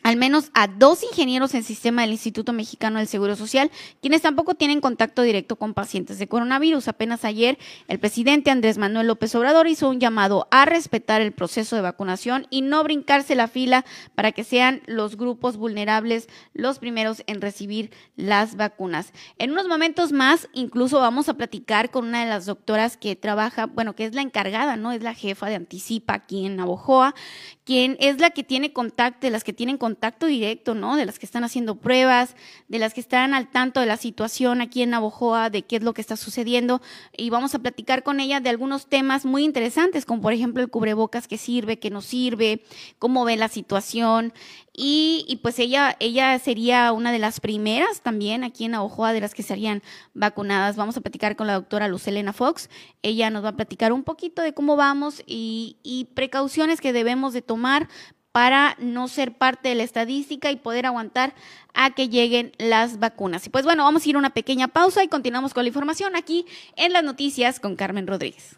[0.05, 3.71] al menos a dos ingenieros en sistema del Instituto Mexicano del Seguro Social,
[4.03, 6.87] quienes tampoco tienen contacto directo con pacientes de coronavirus.
[6.87, 11.75] Apenas ayer, el presidente Andrés Manuel López Obrador hizo un llamado a respetar el proceso
[11.75, 13.83] de vacunación y no brincarse la fila
[14.13, 19.11] para que sean los grupos vulnerables los primeros en recibir las vacunas.
[19.39, 23.65] En unos momentos más, incluso vamos a platicar con una de las doctoras que trabaja,
[23.65, 24.91] bueno, que es la encargada, ¿no?
[24.91, 27.15] Es la jefa de Anticipa aquí en Navojoa,
[27.63, 29.94] quien es la que tiene contacto, las que tienen contacto
[30.27, 30.95] directo, ¿no?
[30.95, 32.35] De las que están haciendo pruebas,
[32.67, 35.83] de las que están al tanto de la situación aquí en Navojoa, de qué es
[35.83, 36.81] lo que está sucediendo.
[37.15, 40.69] Y vamos a platicar con ella de algunos temas muy interesantes, como por ejemplo el
[40.69, 42.63] cubrebocas que sirve, que no sirve,
[42.99, 44.33] cómo ve la situación.
[44.77, 49.33] Y, pues ella, ella sería una de las primeras también aquí en Navojoa de las
[49.33, 49.81] que serían
[50.13, 50.75] vacunadas.
[50.75, 52.69] Vamos a platicar con la doctora Lucelena Fox.
[53.01, 57.31] Ella nos va a platicar un poquito de cómo vamos y, y precauciones que debemos
[57.31, 57.87] de tomar
[58.35, 61.33] para no ser parte de la estadística y poder aguantar
[61.73, 63.47] a que lleguen las vacunas.
[63.47, 66.17] Y pues bueno, vamos a ir a una pequeña pausa y continuamos con la información
[66.17, 68.57] aquí en las noticias con Carmen Rodríguez.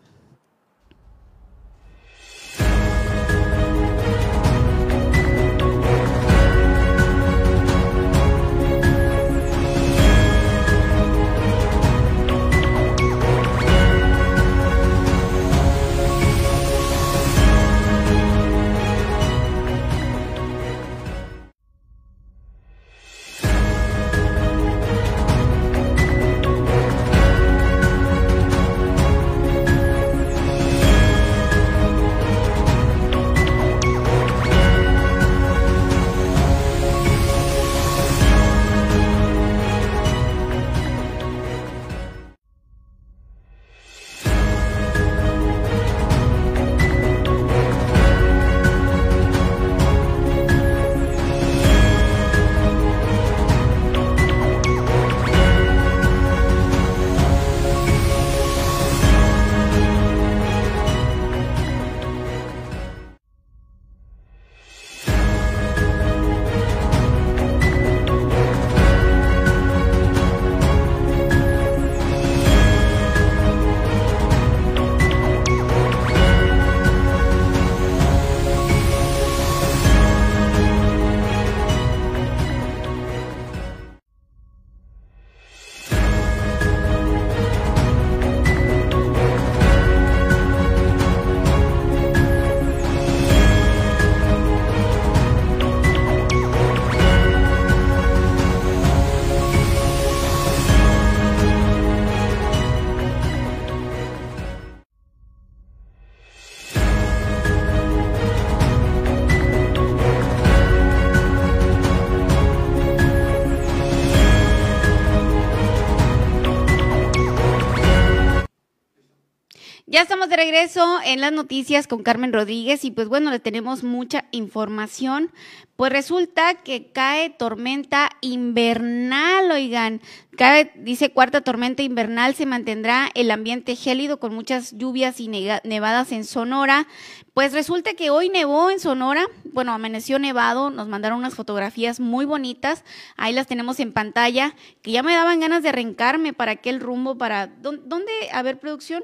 [120.29, 125.31] De regreso en las noticias con Carmen Rodríguez y pues bueno, le tenemos mucha información.
[125.75, 130.01] Pues resulta que cae tormenta invernal, oigan,
[130.35, 136.11] cae, dice cuarta tormenta invernal, se mantendrá el ambiente gélido con muchas lluvias y nevadas
[136.11, 136.87] en Sonora.
[137.33, 142.25] Pues resulta que hoy nevó en Sonora, bueno, amaneció nevado, nos mandaron unas fotografías muy
[142.25, 142.83] bonitas,
[143.15, 147.19] ahí las tenemos en pantalla, que ya me daban ganas de arrancarme para aquel rumbo,
[147.19, 149.03] para, ¿dónde, a ver, producción?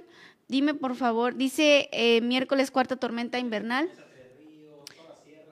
[0.53, 3.89] Dime, por favor, dice eh, miércoles cuarta tormenta invernal.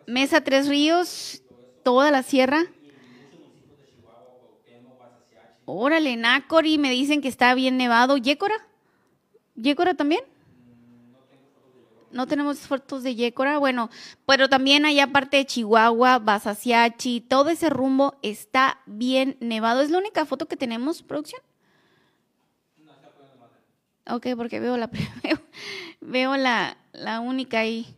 [0.05, 1.41] Mesa Tres Ríos,
[1.81, 2.65] toda la sierra.
[5.65, 8.15] Órale, Nácori, me dicen que está bien nevado.
[8.17, 8.53] ¿Yécora?
[9.55, 10.21] ¿Yécora también?
[12.11, 13.57] No tenemos fotos de Yécora.
[13.57, 13.89] Bueno,
[14.27, 19.81] pero también allá aparte de Chihuahua, Basasiachi, todo ese rumbo está bien nevado.
[19.81, 21.41] ¿Es la única foto que tenemos, producción?
[24.09, 24.89] Ok, porque veo la
[26.01, 27.95] veo, la, la única ahí.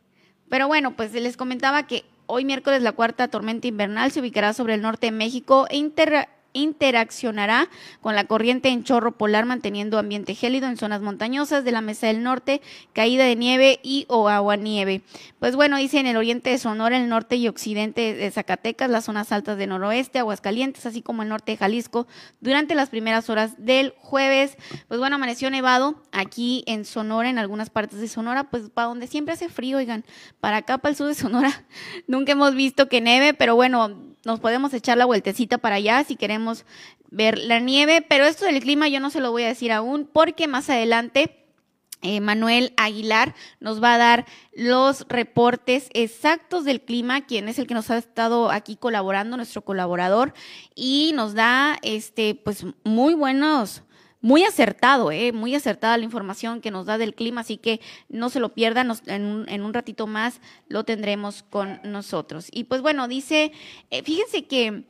[0.49, 4.75] Pero bueno, pues les comentaba que hoy miércoles la cuarta tormenta invernal se ubicará sobre
[4.75, 7.69] el norte de México e inter interaccionará
[8.01, 12.07] con la corriente en chorro polar manteniendo ambiente gélido en zonas montañosas de la Mesa
[12.07, 12.61] del Norte,
[12.93, 15.01] caída de nieve y o agua nieve.
[15.39, 19.05] Pues bueno, dice en el oriente de Sonora, el norte y occidente de Zacatecas, las
[19.05, 22.07] zonas altas de noroeste, Aguascalientes, así como el norte de Jalisco,
[22.39, 24.57] durante las primeras horas del jueves.
[24.87, 29.07] Pues bueno, amaneció nevado aquí en Sonora, en algunas partes de Sonora, pues para donde
[29.07, 30.05] siempre hace frío, oigan,
[30.39, 31.65] para acá, para el sur de Sonora,
[32.07, 36.15] nunca hemos visto que neve, pero bueno, nos podemos echar la vueltecita para allá si
[36.15, 36.42] queremos
[37.09, 40.09] ver la nieve, pero esto del clima yo no se lo voy a decir aún
[40.11, 41.43] porque más adelante
[42.01, 47.65] eh, Manuel Aguilar nos va a dar los reportes exactos del clima, quien es el
[47.65, 50.33] que nos ha estado aquí colaborando, nuestro colaborador,
[50.75, 53.83] y nos da este pues muy buenos
[54.23, 58.29] muy acertado, eh, muy acertada la información que nos da del clima, así que no
[58.29, 60.39] se lo pierdan, en, un, en, un, ratito más
[60.69, 62.47] lo tendremos con nosotros.
[62.49, 63.51] Y pues bueno, dice,
[63.91, 64.85] eh, fíjense que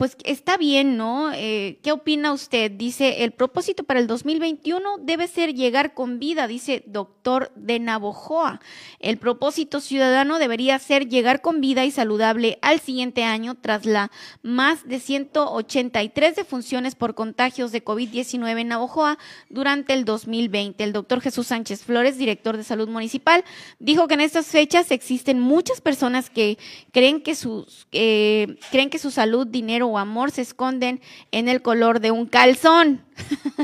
[0.00, 1.30] pues está bien, ¿no?
[1.34, 2.70] Eh, ¿Qué opina usted?
[2.70, 8.62] Dice, el propósito para el 2021 debe ser llegar con vida, dice doctor de Navojoa.
[8.98, 14.10] El propósito ciudadano debería ser llegar con vida y saludable al siguiente año tras la
[14.42, 19.18] más de 183 defunciones por contagios de COVID-19 en Navojoa
[19.50, 20.82] durante el 2020.
[20.82, 23.44] El doctor Jesús Sánchez Flores, director de salud municipal,
[23.78, 26.56] dijo que en estas fechas existen muchas personas que
[26.90, 31.00] creen que, sus, eh, creen que su salud, dinero o amor se esconden
[31.32, 33.02] en el color de un calzón.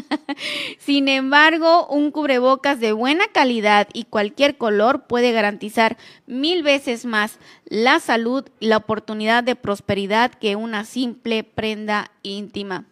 [0.79, 5.97] Sin embargo, un cubrebocas de buena calidad y cualquier color puede garantizar
[6.27, 12.85] mil veces más la salud y la oportunidad de prosperidad que una simple prenda íntima.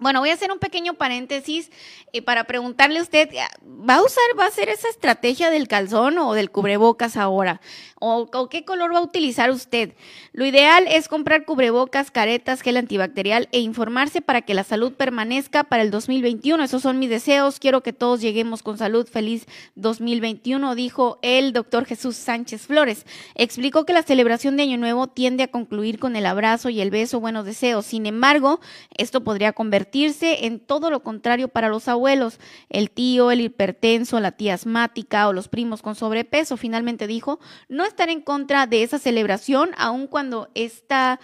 [0.00, 1.70] Bueno, voy a hacer un pequeño paréntesis
[2.14, 3.28] eh, para preguntarle a usted,
[3.62, 7.60] ¿va a usar, va a hacer esa estrategia del calzón o del cubrebocas ahora?
[8.02, 9.92] ¿O, qué color va a utilizar usted?
[10.32, 15.64] Lo ideal es comprar cubrebocas, caretas, gel antibacterial e informarse para que la salud permanezca
[15.64, 16.64] para el 2021.
[16.64, 17.58] Esos son mis deseos.
[17.58, 19.06] Quiero que todos lleguemos con salud.
[19.06, 23.04] Feliz 2021, dijo el doctor Jesús Sánchez Flores.
[23.34, 26.90] Explicó que la celebración de Año Nuevo tiende a concluir con el abrazo y el
[26.90, 27.84] beso, buenos deseos.
[27.84, 28.60] Sin embargo,
[28.96, 32.38] esto podría convertirse en todo lo contrario para los abuelos,
[32.68, 36.56] el tío, el hipertenso, la tía asmática o los primos con sobrepeso.
[36.56, 41.20] Finalmente dijo, no estar en contra de esa celebración, aun cuando está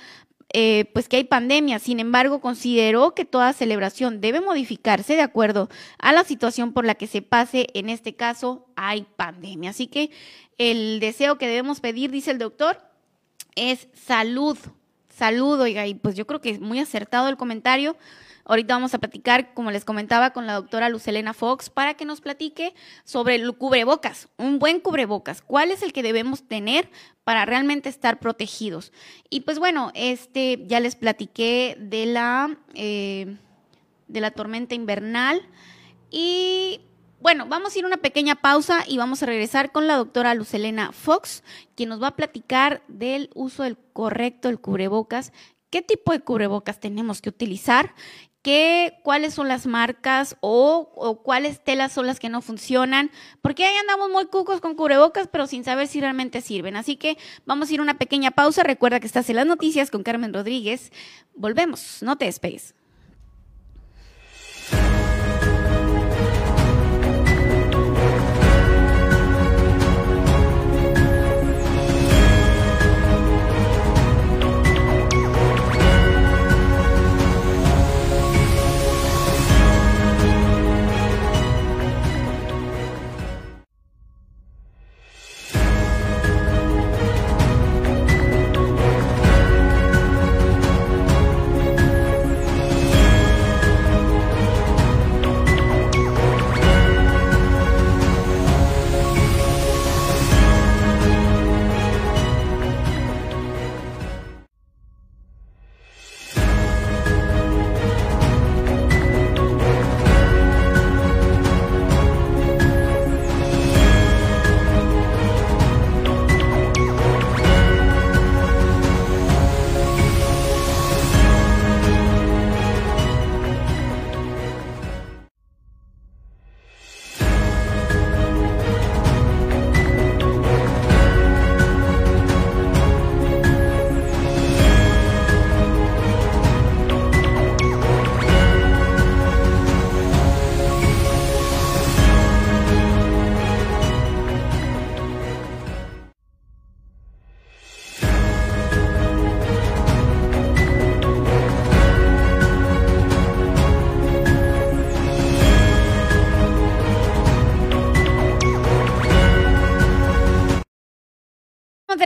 [0.53, 1.79] eh, pues que hay pandemia.
[1.79, 6.95] Sin embargo, consideró que toda celebración debe modificarse de acuerdo a la situación por la
[6.95, 7.67] que se pase.
[7.75, 9.71] En este caso, hay pandemia.
[9.71, 10.11] Así que
[10.59, 12.81] el deseo que debemos pedir, dice el doctor,
[13.55, 14.57] es salud.
[15.09, 17.97] Salud, oiga, y pues yo creo que es muy acertado el comentario.
[18.49, 22.21] Ahorita vamos a platicar, como les comentaba, con la doctora Lucelena Fox para que nos
[22.21, 22.75] platique
[23.05, 25.43] sobre el cubrebocas, un buen cubrebocas.
[25.43, 26.89] ¿Cuál es el que debemos tener
[27.25, 28.93] para realmente estar protegidos?
[29.31, 33.37] Y pues bueno, este ya les platiqué de la, eh,
[34.07, 35.43] de la tormenta invernal
[36.09, 36.81] y
[37.21, 40.35] bueno, vamos a ir a una pequeña pausa y vamos a regresar con la doctora
[40.35, 41.43] Lucelena Fox,
[41.75, 45.33] quien nos va a platicar del uso correcto del cubrebocas,
[45.71, 47.95] qué tipo de cubrebocas tenemos que utilizar
[48.47, 53.11] qué, cuáles son las marcas o, cuáles telas son las que no funcionan,
[53.43, 56.77] porque ahí andamos muy cucos con cubrebocas, pero sin saber si realmente sirven.
[56.77, 58.63] Así que vamos a ir a una pequeña pausa.
[58.63, 60.93] Recuerda que estás en las noticias con Carmen Rodríguez.
[61.35, 62.76] Volvemos, no te despegues.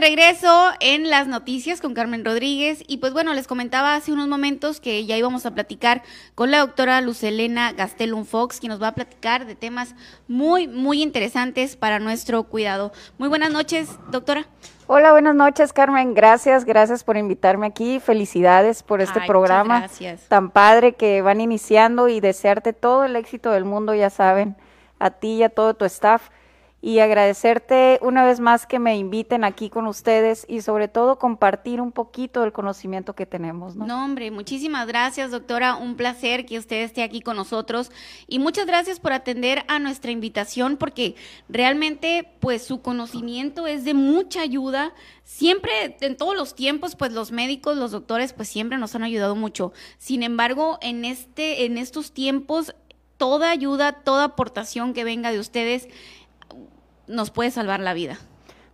[0.01, 4.81] Regreso en las noticias con Carmen Rodríguez y pues bueno, les comentaba hace unos momentos
[4.81, 6.01] que ya íbamos a platicar
[6.33, 9.93] con la doctora Lucelena Gastelum Fox, quien nos va a platicar de temas
[10.27, 12.91] muy, muy interesantes para nuestro cuidado.
[13.19, 14.47] Muy buenas noches, doctora.
[14.87, 16.15] Hola, buenas noches, Carmen.
[16.15, 17.99] Gracias, gracias por invitarme aquí.
[17.99, 19.87] Felicidades por este programa
[20.27, 24.57] tan padre que van iniciando y desearte todo el éxito del mundo, ya saben,
[24.97, 26.29] a ti y a todo tu staff
[26.81, 31.79] y agradecerte una vez más que me inviten aquí con ustedes y sobre todo compartir
[31.79, 33.75] un poquito del conocimiento que tenemos.
[33.75, 37.91] No, hombre, muchísimas gracias doctora, un placer que usted esté aquí con nosotros
[38.27, 41.15] y muchas gracias por atender a nuestra invitación porque
[41.49, 44.93] realmente pues su conocimiento es de mucha ayuda.
[45.23, 49.35] Siempre, en todos los tiempos, pues los médicos, los doctores, pues siempre nos han ayudado
[49.35, 49.71] mucho.
[49.97, 52.75] Sin embargo, en este, en estos tiempos,
[53.17, 55.87] toda ayuda, toda aportación que venga de ustedes
[57.11, 58.17] nos puede salvar la vida.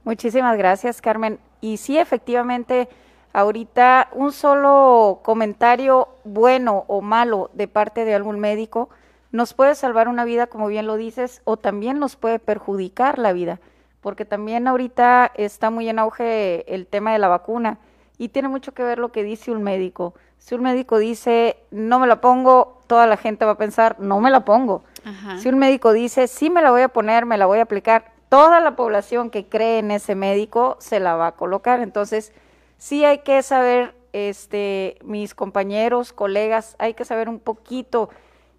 [0.03, 1.39] Muchísimas gracias, Carmen.
[1.59, 2.87] Y sí, efectivamente,
[3.33, 8.89] ahorita un solo comentario bueno o malo de parte de algún médico
[9.31, 13.33] nos puede salvar una vida, como bien lo dices, o también nos puede perjudicar la
[13.33, 13.59] vida,
[14.01, 17.77] porque también ahorita está muy en auge el tema de la vacuna
[18.17, 20.13] y tiene mucho que ver lo que dice un médico.
[20.37, 24.19] Si un médico dice, no me la pongo, toda la gente va a pensar, no
[24.21, 24.83] me la pongo.
[25.39, 28.11] Si un médico dice, sí me la voy a poner, me la voy a aplicar,
[28.29, 31.79] toda la población que cree en ese médico se la va a colocar.
[31.79, 32.33] Entonces,
[32.77, 38.09] sí hay que saber, este, mis compañeros, colegas, hay que saber un poquito,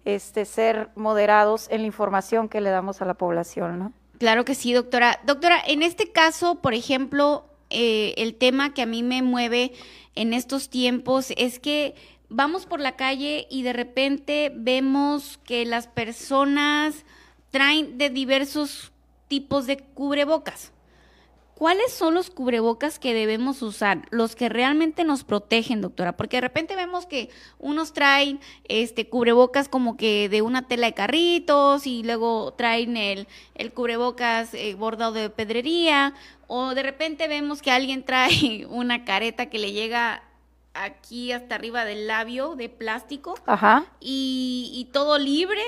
[0.05, 3.93] este, ser moderados en la información que le damos a la población, ¿no?
[4.17, 5.19] Claro que sí, doctora.
[5.25, 9.71] Doctora, en este caso, por ejemplo, eh, el tema que a mí me mueve
[10.15, 11.95] en estos tiempos es que
[12.27, 17.05] vamos por la calle y de repente vemos que las personas
[17.51, 18.91] traen de diversos
[19.29, 20.73] tipos de cubrebocas.
[21.59, 24.07] ¿Cuáles son los cubrebocas que debemos usar?
[24.11, 29.67] Los que realmente nos protegen, doctora, porque de repente vemos que unos traen este cubrebocas
[29.67, 35.11] como que de una tela de carritos y luego traen el, el cubrebocas eh, bordado
[35.11, 36.13] de pedrería
[36.47, 40.23] o de repente vemos que alguien trae una careta que le llega
[40.73, 43.85] aquí hasta arriba del labio de plástico Ajá.
[43.99, 45.61] Y, y todo libre.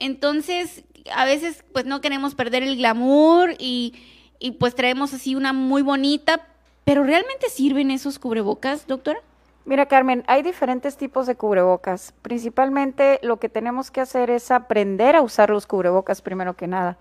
[0.00, 0.84] Entonces,
[1.14, 3.94] a veces pues no queremos perder el glamour y,
[4.38, 6.46] y pues traemos así una muy bonita,
[6.84, 9.20] pero ¿realmente sirven esos cubrebocas, doctora?
[9.64, 12.14] Mira, Carmen, hay diferentes tipos de cubrebocas.
[12.22, 16.96] Principalmente lo que tenemos que hacer es aprender a usar los cubrebocas primero que nada.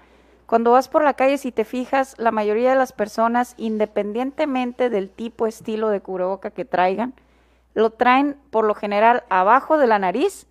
[0.48, 5.10] Cuando vas por la calle, si te fijas, la mayoría de las personas, independientemente del
[5.10, 7.14] tipo, estilo de cubreboca que traigan,
[7.74, 10.48] lo traen por lo general abajo de la nariz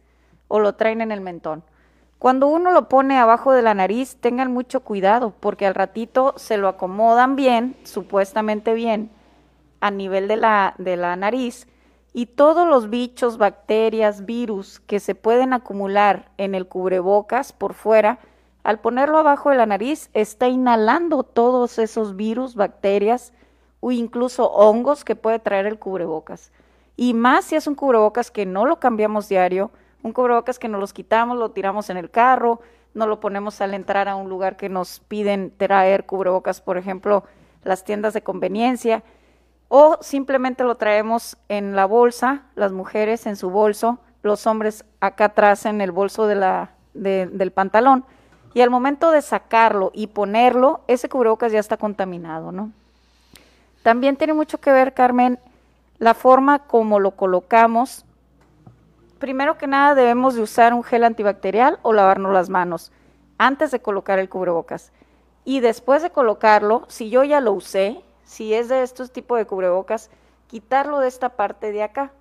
[0.49, 1.65] o lo traen en el mentón.
[2.19, 6.57] Cuando uno lo pone abajo de la nariz, tengan mucho cuidado, porque al ratito se
[6.57, 9.11] lo acomodan bien, supuestamente bien,
[9.81, 11.67] a nivel de la, de la nariz,
[12.15, 18.19] y todos los bichos, bacterias, virus que se pueden acumular en el cubrebocas por fuera,
[18.65, 23.35] al ponerlo abajo de la nariz, está inhalando todos esos virus, bacterias
[23.81, 26.51] o incluso hongos que puede traer el cubrebocas.
[26.97, 29.71] Y más si es un cubrebocas que no lo cambiamos diario,
[30.07, 32.61] un cubrebocas que nos los quitamos, lo tiramos en el carro,
[32.95, 37.25] no lo ponemos al entrar a un lugar que nos piden traer cubrebocas, por ejemplo,
[37.65, 39.03] las tiendas de conveniencia,
[39.69, 45.27] o simplemente lo traemos en la bolsa, las mujeres en su bolso, los hombres acá
[45.27, 48.05] atrás en el bolso de la, del pantalón,
[48.55, 52.71] y al momento de sacarlo y ponerlo, ese cubrebocas ya está contaminado, ¿no?
[53.83, 55.39] También tiene mucho que ver, Carmen,
[55.99, 58.06] la forma como lo colocamos
[59.19, 62.93] primero que nada debemos de usar un gel antibacterial o lavarnos las manos
[63.39, 64.93] antes de colocar el cubrebocas.
[65.45, 69.47] Y después de colocarlo, si yo ya lo usé, si es de estos tipos de
[69.47, 70.11] cubrebocas,
[70.49, 72.13] quitarlo de esta parte de acá,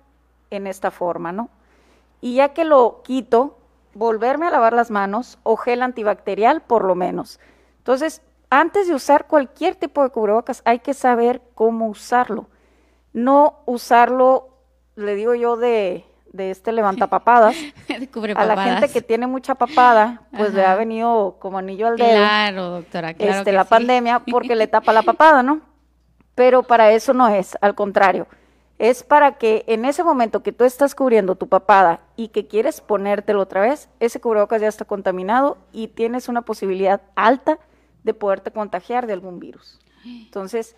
[0.50, 1.48] en esta forma, ¿no?
[2.20, 3.58] Y ya que lo quito,
[3.94, 7.40] volverme a lavar las manos o gel antibacterial por lo menos.
[7.78, 12.46] Entonces, antes de usar cualquier tipo de cubrebocas, hay que saber cómo usarlo.
[13.12, 14.50] No usarlo,
[14.94, 16.04] le digo yo, de
[16.36, 17.56] de este levantapapadas,
[18.36, 22.08] a la gente que tiene mucha papada, pues le ha venido como anillo al dedo.
[22.08, 25.60] Claro, doctora, claro este, la pandemia porque le tapa la papada, ¿no?
[26.34, 28.26] Pero para eso no es, al contrario.
[28.78, 32.82] Es para que en ese momento que tú estás cubriendo tu papada y que quieres
[32.82, 37.58] ponértelo otra vez, ese cubrebocas ya está contaminado y tienes una posibilidad alta
[38.04, 39.80] de poderte contagiar de algún virus.
[40.04, 40.76] Entonces,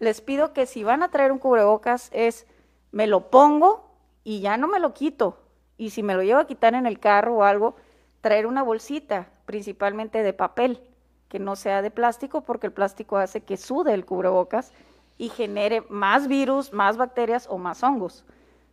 [0.00, 2.46] les pido que si van a traer un cubrebocas es,
[2.90, 3.87] me lo pongo
[4.24, 5.38] y ya no me lo quito.
[5.76, 7.76] Y si me lo llevo a quitar en el carro o algo,
[8.20, 10.82] traer una bolsita, principalmente de papel,
[11.28, 14.72] que no sea de plástico, porque el plástico hace que sude el cubrebocas
[15.18, 18.24] y genere más virus, más bacterias o más hongos.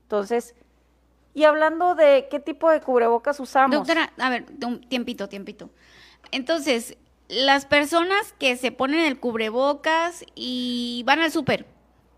[0.04, 0.56] Entonces,
[1.34, 3.76] y hablando de qué tipo de cubrebocas usamos.
[3.76, 5.70] Doctora, a ver, un tiempito, tiempito.
[6.32, 11.66] Entonces, las personas que se ponen el cubrebocas y van al súper,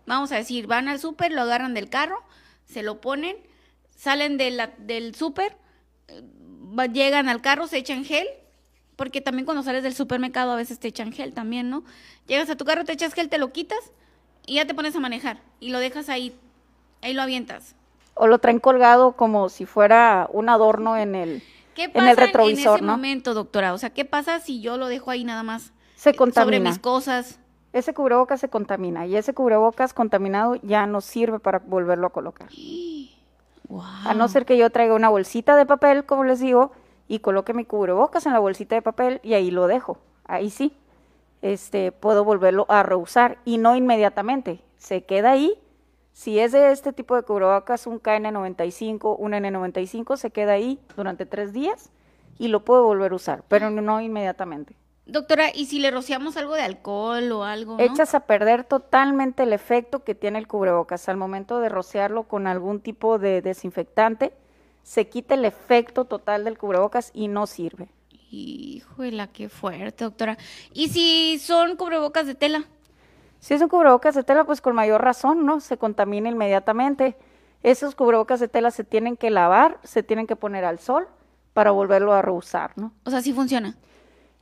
[0.06, 2.22] vamos a decir, van al súper, lo agarran del carro,
[2.68, 3.36] se lo ponen,
[3.96, 5.56] salen de la, del súper,
[6.92, 8.26] llegan al carro, se echan gel,
[8.96, 11.84] porque también cuando sales del supermercado a veces te echan gel también, ¿no?
[12.26, 13.78] Llegas a tu carro, te echas gel, te lo quitas
[14.46, 16.34] y ya te pones a manejar y lo dejas ahí,
[17.02, 17.74] ahí lo avientas.
[18.14, 21.42] O lo traen colgado como si fuera un adorno en el,
[21.74, 23.72] ¿Qué pasa en el retrovisor, en ese momento, doctora?
[23.72, 25.72] O sea, ¿qué pasa si yo lo dejo ahí nada más?
[25.94, 26.44] Se contamina.
[26.44, 27.38] Sobre mis cosas.
[27.72, 32.48] Ese cubrebocas se contamina y ese cubrebocas contaminado ya no sirve para volverlo a colocar.
[34.06, 36.72] A no ser que yo traiga una bolsita de papel, como les digo,
[37.06, 39.98] y coloque mi cubrebocas en la bolsita de papel y ahí lo dejo.
[40.24, 40.74] Ahí sí
[41.42, 44.60] este, puedo volverlo a reusar y no inmediatamente.
[44.76, 45.58] Se queda ahí.
[46.12, 51.26] Si es de este tipo de cubrebocas, un KN95, un N95, se queda ahí durante
[51.26, 51.90] tres días
[52.38, 54.74] y lo puedo volver a usar, pero no inmediatamente.
[55.08, 57.76] Doctora, ¿y si le rociamos algo de alcohol o algo?
[57.78, 61.08] Echas a perder totalmente el efecto que tiene el cubrebocas.
[61.08, 64.34] Al momento de rociarlo con algún tipo de desinfectante,
[64.82, 67.88] se quita el efecto total del cubrebocas y no sirve.
[68.30, 70.36] Híjole, qué fuerte, doctora.
[70.74, 72.64] ¿Y si son cubrebocas de tela?
[73.40, 75.60] Si es un cubrebocas de tela, pues con mayor razón, ¿no?
[75.60, 77.16] Se contamina inmediatamente.
[77.62, 81.08] Esos cubrebocas de tela se tienen que lavar, se tienen que poner al sol
[81.54, 82.92] para volverlo a reusar, ¿no?
[83.04, 83.78] O sea, sí funciona.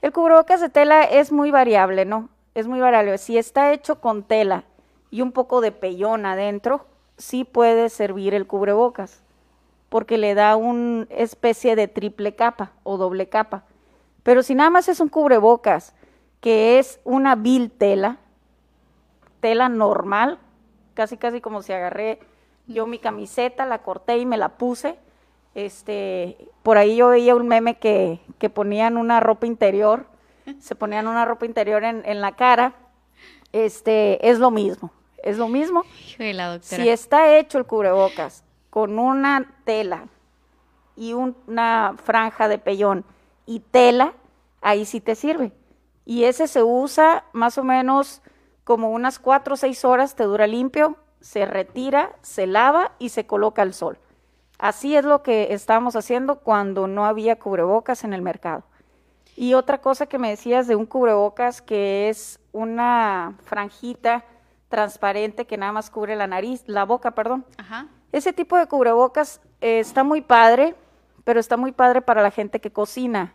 [0.03, 2.28] El cubrebocas de tela es muy variable, ¿no?
[2.55, 3.18] Es muy variable.
[3.18, 4.64] Si está hecho con tela
[5.11, 6.86] y un poco de pellón adentro,
[7.16, 9.22] sí puede servir el cubrebocas,
[9.88, 13.64] porque le da una especie de triple capa o doble capa.
[14.22, 15.94] Pero si nada más es un cubrebocas,
[16.40, 18.18] que es una vil tela,
[19.40, 20.38] tela normal,
[20.94, 22.20] casi casi como si agarré
[22.66, 24.99] yo mi camiseta, la corté y me la puse.
[25.57, 30.05] Este, por ahí yo veía un meme que, que ponían una ropa interior,
[30.59, 32.75] se ponían una ropa interior en, en la cara.
[33.53, 34.91] Este, es lo mismo,
[35.23, 35.85] es lo mismo.
[36.61, 40.09] Si está hecho el cubrebocas con una tela
[40.95, 43.07] y una franja de pellón
[43.47, 44.13] y tela,
[44.61, 45.53] ahí sí te sirve.
[46.05, 48.21] Y ese se usa más o menos
[48.63, 53.27] como unas cuatro o seis horas, te dura limpio, se retira, se lava y se
[53.27, 53.99] coloca al sol.
[54.59, 58.65] Así es lo que estábamos haciendo cuando no había cubrebocas en el mercado.
[59.37, 64.25] Y otra cosa que me decías de un cubrebocas que es una franjita
[64.69, 67.45] transparente que nada más cubre la nariz, la boca, perdón.
[68.13, 70.75] Ese tipo de cubrebocas eh, está muy padre,
[71.25, 73.35] pero está muy padre para la gente que cocina,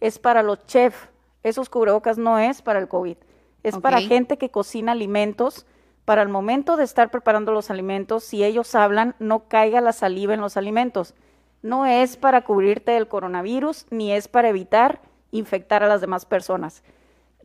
[0.00, 1.08] es para los chefs,
[1.42, 3.16] esos cubrebocas no es para el COVID,
[3.62, 5.66] es para gente que cocina alimentos,
[6.04, 10.34] para el momento de estar preparando los alimentos, si ellos hablan, no caiga la saliva
[10.34, 11.14] en los alimentos.
[11.62, 15.00] No es para cubrirte del coronavirus, ni es para evitar
[15.30, 16.82] infectar a las demás personas.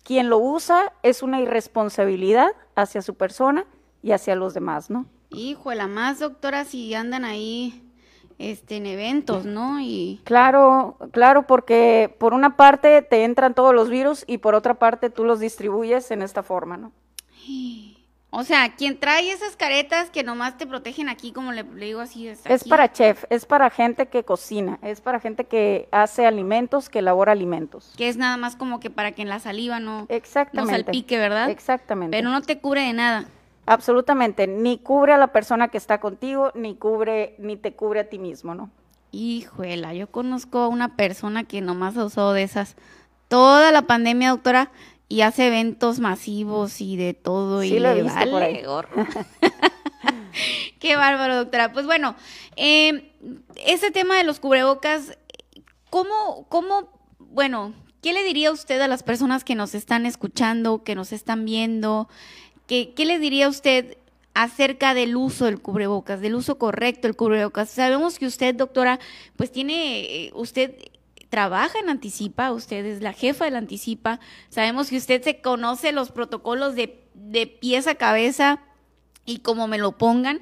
[0.04, 3.66] Quien lo usa es una irresponsabilidad hacia su persona
[4.02, 5.06] y hacia los demás, ¿no?
[5.30, 7.84] Hijo, la más doctora si andan ahí
[8.40, 9.80] este, en eventos, ¿no?
[9.80, 14.76] Y claro, claro, porque por una parte te entran todos los virus y por otra
[14.76, 16.92] parte tú los distribuyes en esta forma, ¿no?
[18.32, 22.28] O sea, quien trae esas caretas que nomás te protegen aquí, como le, digo así.
[22.28, 27.00] Es para chef, es para gente que cocina, es para gente que hace alimentos, que
[27.00, 27.92] elabora alimentos.
[27.98, 30.72] Que es nada más como que para que en la saliva no, Exactamente.
[30.72, 31.50] no salpique, ¿verdad?
[31.50, 32.16] Exactamente.
[32.16, 33.26] Pero no te cubre de nada.
[33.66, 38.10] Absolutamente, ni cubre a la persona que está contigo, ni cubre, ni te cubre a
[38.10, 38.70] ti mismo, ¿no?
[39.12, 42.76] Hijuela, yo conozco a una persona que nomás usó de esas
[43.28, 44.72] toda la pandemia, doctora,
[45.10, 48.62] y hace eventos masivos y de todo y le vale por ahí.
[50.80, 51.74] Qué bárbaro, doctora.
[51.74, 52.16] Pues bueno,
[52.56, 53.12] eh,
[53.66, 55.18] ese tema de los cubrebocas,
[55.90, 60.94] ¿cómo, cómo, bueno, qué le diría usted a las personas que nos están escuchando, que
[60.94, 62.08] nos están viendo?
[62.68, 63.98] ¿Qué, le diría usted
[64.36, 67.72] acerca del uso del cubrebocas, del uso correcto del cubrebocas?
[67.72, 69.00] Sabemos que usted, doctora,
[69.36, 70.76] pues tiene, eh, usted
[71.30, 74.20] trabaja en Anticipa, usted es la jefa del Anticipa,
[74.50, 78.60] sabemos que usted se conoce los protocolos de, de pies a cabeza
[79.26, 80.42] y como me lo pongan.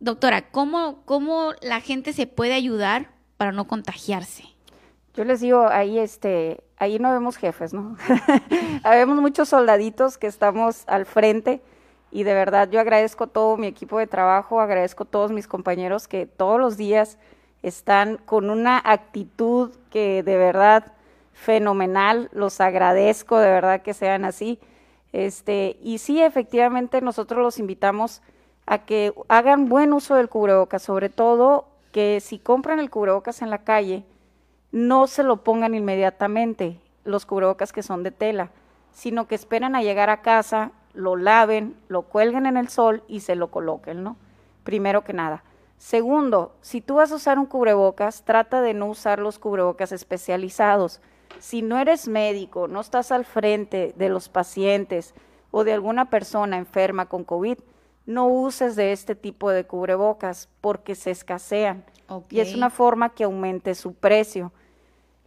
[0.00, 4.44] Doctora, ¿cómo, ¿cómo la gente se puede ayudar para no contagiarse?
[5.14, 7.96] Yo les digo, ahí este, ahí no vemos jefes, ¿no?
[8.84, 11.62] vemos muchos soldaditos que estamos al frente
[12.10, 16.08] y de verdad yo agradezco todo mi equipo de trabajo, agradezco a todos mis compañeros
[16.08, 17.18] que todos los días
[17.68, 20.92] están con una actitud que de verdad
[21.32, 24.58] fenomenal, los agradezco de verdad que sean así.
[25.12, 28.22] Este, y sí, efectivamente, nosotros los invitamos
[28.66, 33.50] a que hagan buen uso del cubrebocas, sobre todo que si compran el cubrebocas en
[33.50, 34.04] la calle,
[34.72, 38.50] no se lo pongan inmediatamente, los cubrebocas que son de tela,
[38.92, 43.20] sino que esperen a llegar a casa, lo laven, lo cuelguen en el sol y
[43.20, 44.16] se lo coloquen, ¿no?
[44.64, 45.44] Primero que nada.
[45.78, 51.00] Segundo, si tú vas a usar un cubrebocas, trata de no usar los cubrebocas especializados.
[51.38, 55.14] Si no eres médico, no estás al frente de los pacientes
[55.50, 57.58] o de alguna persona enferma con COVID,
[58.06, 61.84] no uses de este tipo de cubrebocas porque se escasean
[62.30, 64.52] y es una forma que aumente su precio.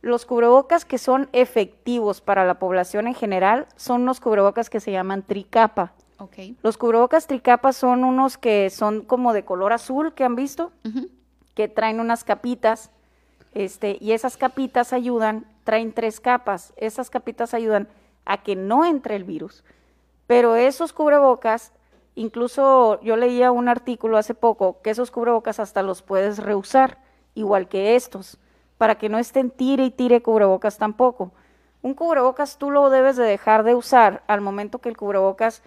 [0.02, 4.92] Los cubrebocas que son efectivos para la población en general son los cubrebocas que se
[4.92, 5.92] llaman tricapa.
[6.62, 10.72] Los cubrebocas tricapa son unos que son como de color azul que han visto,
[11.56, 12.92] que traen unas capitas,
[13.54, 17.88] este, y esas capitas ayudan, traen tres capas, esas capitas ayudan
[18.26, 19.64] a que no entre el virus.
[20.28, 21.74] Pero esos cubrebocas
[22.20, 26.98] Incluso yo leía un artículo hace poco que esos cubrebocas hasta los puedes reusar,
[27.34, 28.38] igual que estos,
[28.78, 31.32] para que no estén tire y tire cubrebocas tampoco.
[31.82, 35.64] Un cubrebocas tú lo debes de dejar de usar al momento que el cubrebocas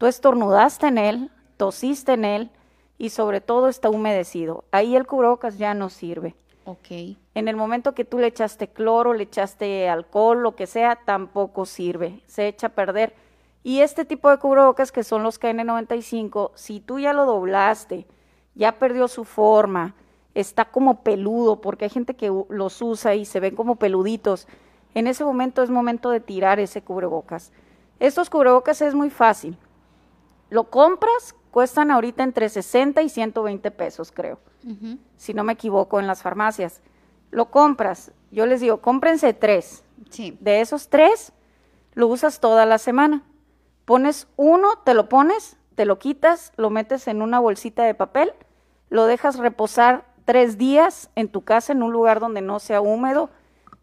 [0.00, 2.50] tú estornudaste en él, tosiste en él
[2.96, 4.64] y sobre todo está humedecido.
[4.72, 6.34] Ahí el cubrebocas ya no sirve.
[6.64, 7.18] Ok.
[7.34, 11.66] En el momento que tú le echaste cloro, le echaste alcohol, lo que sea, tampoco
[11.66, 12.22] sirve.
[12.26, 13.12] Se echa a perder
[13.62, 18.06] y este tipo de cubrebocas que son los KN95, si tú ya lo doblaste,
[18.54, 19.94] ya perdió su forma,
[20.34, 24.48] está como peludo, porque hay gente que los usa y se ven como peluditos,
[24.94, 27.52] en ese momento es momento de tirar ese cubrebocas.
[27.98, 29.58] Estos cubrebocas es muy fácil.
[30.50, 34.38] Lo compras, cuestan ahorita entre 60 y 120 pesos, creo,
[35.16, 36.82] si no me equivoco, en las farmacias.
[37.30, 39.84] Lo compras, yo les digo, cómprense tres.
[40.10, 40.36] Sí.
[40.40, 41.32] De esos tres,
[41.94, 43.24] lo usas toda la semana
[43.90, 48.32] Pones uno, te lo pones, te lo quitas, lo metes en una bolsita de papel,
[48.88, 53.30] lo dejas reposar tres días en tu casa en un lugar donde no sea húmedo,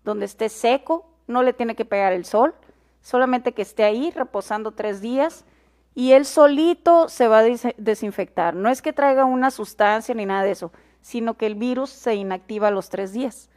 [0.06, 2.56] donde esté seco, no le tiene que pegar el sol,
[3.02, 5.44] solamente que esté ahí reposando tres días
[5.98, 7.44] y él solito se va a
[7.78, 8.54] desinfectar.
[8.54, 10.72] No es que traiga una sustancia ni nada de eso,
[11.02, 13.50] sino que el virus se inactiva a los tres días.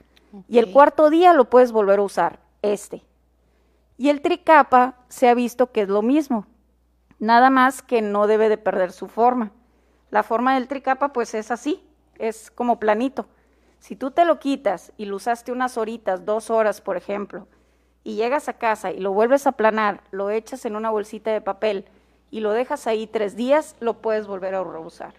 [0.49, 3.05] Y el cuarto día lo puedes volver a usar, este.
[3.99, 6.47] Y el tricapa se ha visto que es lo mismo,
[7.19, 9.53] nada más que no debe de perder su forma.
[10.09, 11.87] La forma del tricapa pues es así,
[12.17, 13.27] es como planito.
[13.81, 17.49] Si tú te lo quitas y lo usaste unas horitas, dos horas por ejemplo,
[18.03, 21.43] y llegas a casa y lo vuelves a planar, lo echas en una bolsita de
[21.43, 21.85] papel
[22.31, 25.15] y lo dejas ahí tres días, lo puedes volver a reusar.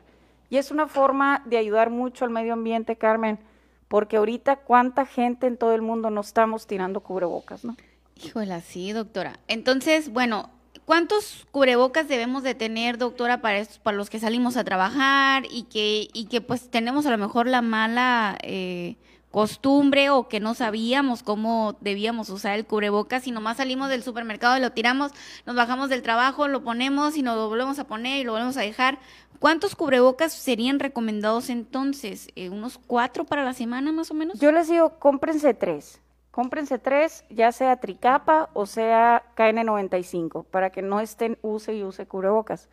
[0.50, 3.40] Y es una forma de ayudar mucho al medio ambiente, Carmen,
[3.88, 7.76] porque ahorita cuánta gente en todo el mundo no estamos tirando cubrebocas, ¿no?
[8.24, 9.40] Híjole, sí, doctora.
[9.48, 10.50] Entonces, bueno,
[10.86, 16.10] ¿cuántos cubrebocas debemos de tener, doctora, para, para los que salimos a trabajar y que,
[16.14, 18.96] y que pues tenemos a lo mejor la mala eh,
[19.32, 24.58] costumbre o que no sabíamos cómo debíamos usar el cubrebocas y nomás salimos del supermercado
[24.58, 25.12] y lo tiramos,
[25.46, 28.62] nos bajamos del trabajo, lo ponemos y nos volvemos a poner y lo volvemos a
[28.62, 29.00] dejar?
[29.40, 32.28] ¿Cuántos cubrebocas serían recomendados entonces?
[32.36, 34.40] Eh, ¿Unos cuatro para la semana más o menos?
[34.40, 36.00] Yo les digo, cómprense tres
[36.32, 42.08] cómprense tres, ya sea tricapa o sea KN95, para que no estén use y use
[42.08, 42.70] cubrebocas.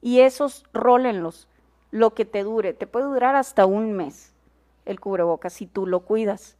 [0.00, 1.46] Y esos rólenlos,
[1.90, 4.33] lo que te dure, te puede durar hasta un mes
[4.84, 6.56] el cubrebocas si tú lo cuidas.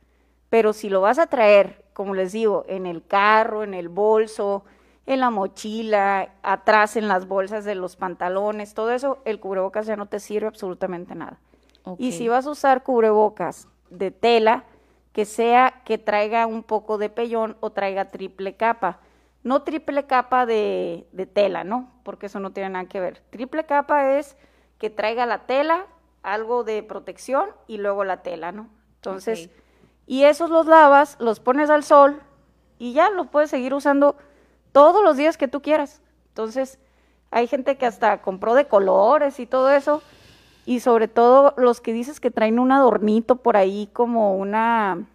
[0.50, 4.64] Pero si lo vas a traer, como les digo, en el carro, en el bolso,
[5.06, 9.96] en la mochila, atrás en las bolsas de los pantalones, todo eso, el cubrebocas ya
[9.96, 11.38] no te sirve absolutamente nada.
[11.98, 14.64] Y si vas a usar cubrebocas de tela,
[15.12, 18.98] que sea que traiga un poco de pellón o traiga triple capa.
[19.44, 21.92] No triple capa de, tela, ¿no?
[22.02, 23.22] Porque eso no tiene nada que ver.
[23.30, 24.36] Triple capa es
[24.78, 25.86] que traiga la tela,
[26.24, 28.68] algo de protección y luego la tela, ¿no?
[28.96, 29.50] Entonces,
[30.06, 32.20] y esos los lavas, los pones al sol
[32.78, 34.16] y ya los puedes seguir usando
[34.72, 36.02] todos los días que tú quieras.
[36.28, 36.78] Entonces,
[37.30, 40.02] hay gente que hasta compró de colores y todo eso
[40.66, 45.06] y sobre todo los que dices que traen un adornito por ahí como una,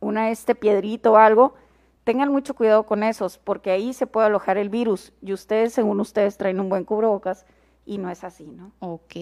[0.00, 1.54] una este piedrito o algo,
[2.02, 6.00] tengan mucho cuidado con esos, porque ahí se puede alojar el virus y ustedes, según
[6.00, 7.46] ustedes, traen un buen cubrebocas
[7.86, 8.72] y no es así, ¿no?
[8.80, 9.16] Ok,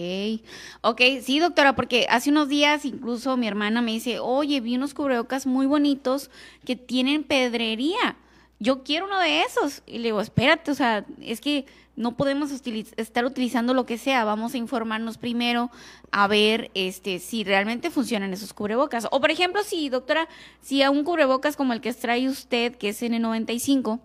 [0.81, 4.93] ok, sí, doctora, porque hace unos días incluso mi hermana me dice, oye, vi unos
[4.93, 6.29] cubrebocas muy bonitos
[6.65, 8.15] que tienen pedrería,
[8.59, 9.83] yo quiero uno de esos.
[9.85, 14.23] Y le digo, espérate, o sea, es que no podemos estar utilizando lo que sea,
[14.23, 15.69] vamos a informarnos primero
[16.11, 19.07] a ver este si realmente funcionan esos cubrebocas.
[19.11, 20.27] O por ejemplo, si doctora,
[20.61, 23.99] si a un cubrebocas como el que trae usted, que es N95,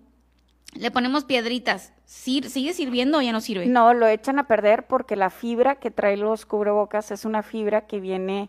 [0.74, 3.66] le ponemos piedritas, ¿sigue sirviendo o ya no sirve?
[3.66, 7.86] No, lo echan a perder porque la fibra que trae los cubrebocas es una fibra
[7.86, 8.48] que viene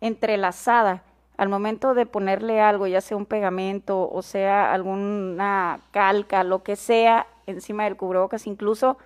[0.00, 1.02] entrelazada.
[1.36, 6.76] Al momento de ponerle algo, ya sea un pegamento o sea alguna calca, lo que
[6.76, 8.96] sea, encima del cubrebocas, incluso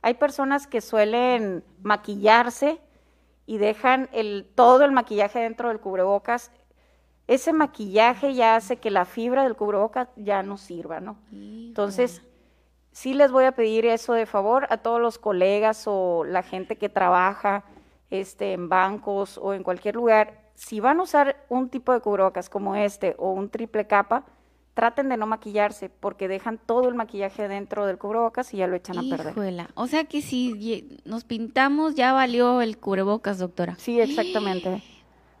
[0.00, 2.78] hay personas que suelen maquillarse
[3.46, 6.50] y dejan el, todo el maquillaje dentro del cubrebocas
[7.26, 11.16] ese maquillaje ya hace que la fibra del cubrebocas ya no sirva, ¿no?
[11.32, 12.22] Entonces,
[12.92, 16.76] sí les voy a pedir eso de favor a todos los colegas o la gente
[16.76, 17.64] que trabaja
[18.10, 20.50] este, en bancos o en cualquier lugar.
[20.54, 24.24] Si van a usar un tipo de cubrebocas como este o un triple capa,
[24.74, 28.76] traten de no maquillarse porque dejan todo el maquillaje dentro del cubrebocas y ya lo
[28.76, 29.66] echan a perder.
[29.74, 33.76] O sea que si nos pintamos ya valió el cubrebocas, doctora.
[33.78, 34.82] Sí, exactamente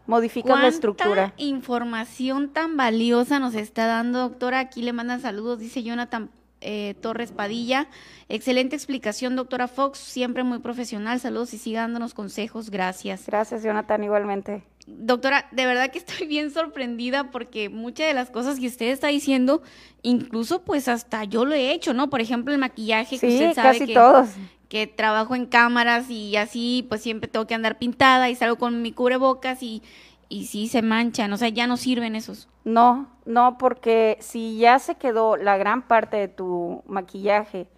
[0.06, 1.32] modifica la estructura.
[1.36, 4.58] información tan valiosa nos está dando, doctora?
[4.58, 6.30] Aquí le mandan saludos, dice Jonathan
[6.60, 7.88] eh, Torres Padilla.
[8.28, 11.20] Excelente explicación, doctora Fox, siempre muy profesional.
[11.20, 12.70] Saludos y siga dándonos consejos.
[12.70, 13.26] Gracias.
[13.26, 14.62] Gracias, Jonathan, igualmente.
[14.86, 19.08] Doctora, de verdad que estoy bien sorprendida porque muchas de las cosas que usted está
[19.08, 19.62] diciendo,
[20.02, 22.10] incluso pues hasta yo lo he hecho, ¿no?
[22.10, 24.28] Por ejemplo, el maquillaje que usted sabe casi todos
[24.74, 28.82] que trabajo en cámaras y así, pues siempre tengo que andar pintada y salgo con
[28.82, 29.84] mi cubrebocas y,
[30.28, 32.48] y sí se manchan, o sea, ya no sirven esos.
[32.64, 37.68] No, no, porque si ya se quedó la gran parte de tu maquillaje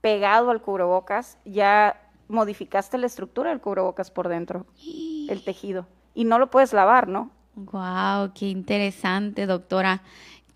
[0.00, 4.66] pegado al cubrebocas, ya modificaste la estructura del cubrebocas por dentro,
[5.28, 7.30] el tejido, y no lo puedes lavar, ¿no?
[7.54, 10.02] Wow, qué interesante, doctora.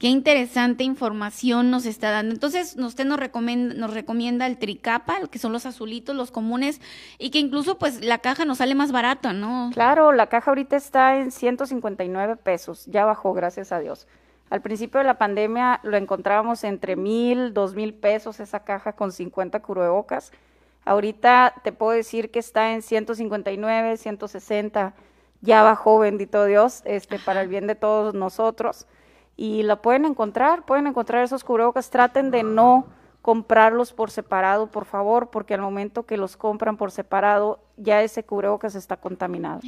[0.04, 2.34] Qué interesante información nos está dando.
[2.34, 6.82] Entonces, usted nos recomienda, nos recomienda el tricapa, que son los azulitos, los comunes,
[7.16, 9.70] y que incluso pues la caja nos sale más barata, ¿no?
[9.72, 14.06] Claro, la caja ahorita está en 159 pesos, ya bajó, gracias a Dios.
[14.50, 19.10] Al principio de la pandemia lo encontrábamos entre mil, dos mil pesos esa caja con
[19.10, 20.32] 50 cubrebocas.
[20.84, 24.92] Ahorita te puedo decir que está en 159, 160.
[25.40, 28.86] Ya bajó, bendito Dios, este, para el bien de todos nosotros
[29.36, 32.86] y la pueden encontrar, pueden encontrar esos cubrebocas, traten de no
[33.22, 38.22] comprarlos por separado, por favor, porque al momento que los compran por separado, ya ese
[38.24, 39.60] cubrebocas está contaminado.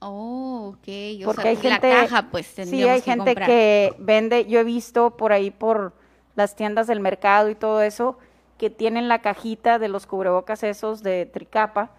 [0.00, 1.24] Oh, ok.
[1.24, 5.32] porque hay gente, la caja, pues, sí, hay gente que vende, yo he visto por
[5.32, 5.92] ahí por
[6.36, 8.18] las tiendas del mercado y todo eso,
[8.58, 11.90] que tienen la cajita de los cubrebocas esos de tricapa,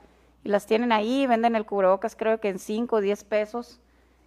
[0.44, 3.80] y las tienen ahí, venden el cubrebocas creo que en 5 o 10 pesos,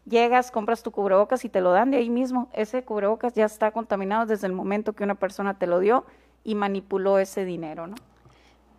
[0.06, 2.48] llegas, compras tu cubrebocas y te lo dan de ahí mismo.
[2.52, 6.04] Ese cubrebocas ya está contaminado desde el momento que una persona te lo dio
[6.44, 7.96] y manipuló ese dinero, ¿no?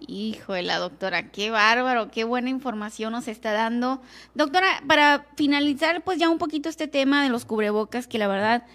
[0.07, 4.01] Hijo de la doctora, qué bárbaro, qué buena información nos está dando.
[4.35, 8.65] Doctora, para finalizar, pues ya un poquito este tema de los cubrebocas, que la verdad,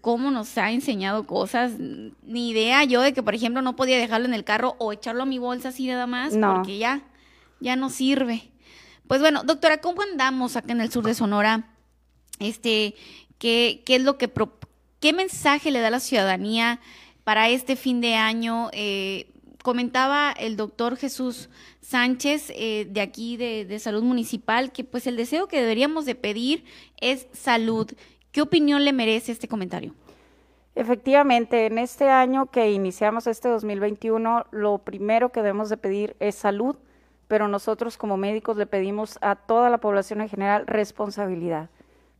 [0.00, 1.72] cómo nos ha enseñado cosas.
[1.78, 5.22] Ni idea yo de que, por ejemplo, no podía dejarlo en el carro o echarlo
[5.22, 7.02] a mi bolsa así nada más, porque ya,
[7.60, 8.50] ya no sirve.
[9.06, 11.75] Pues bueno, doctora, ¿cómo andamos acá en el sur de Sonora?
[12.38, 12.94] Este,
[13.38, 14.30] qué, qué es lo que,
[15.00, 16.80] qué mensaje le da la ciudadanía
[17.24, 18.70] para este fin de año.
[18.72, 19.32] Eh,
[19.62, 21.48] comentaba el doctor Jesús
[21.80, 26.14] Sánchez eh, de aquí de, de, Salud Municipal que pues el deseo que deberíamos de
[26.14, 26.64] pedir
[27.00, 27.90] es salud.
[28.32, 29.94] ¿Qué opinión le merece este comentario?
[30.74, 36.34] Efectivamente, en este año que iniciamos este 2021, lo primero que debemos de pedir es
[36.34, 36.76] salud,
[37.28, 41.70] pero nosotros como médicos le pedimos a toda la población en general responsabilidad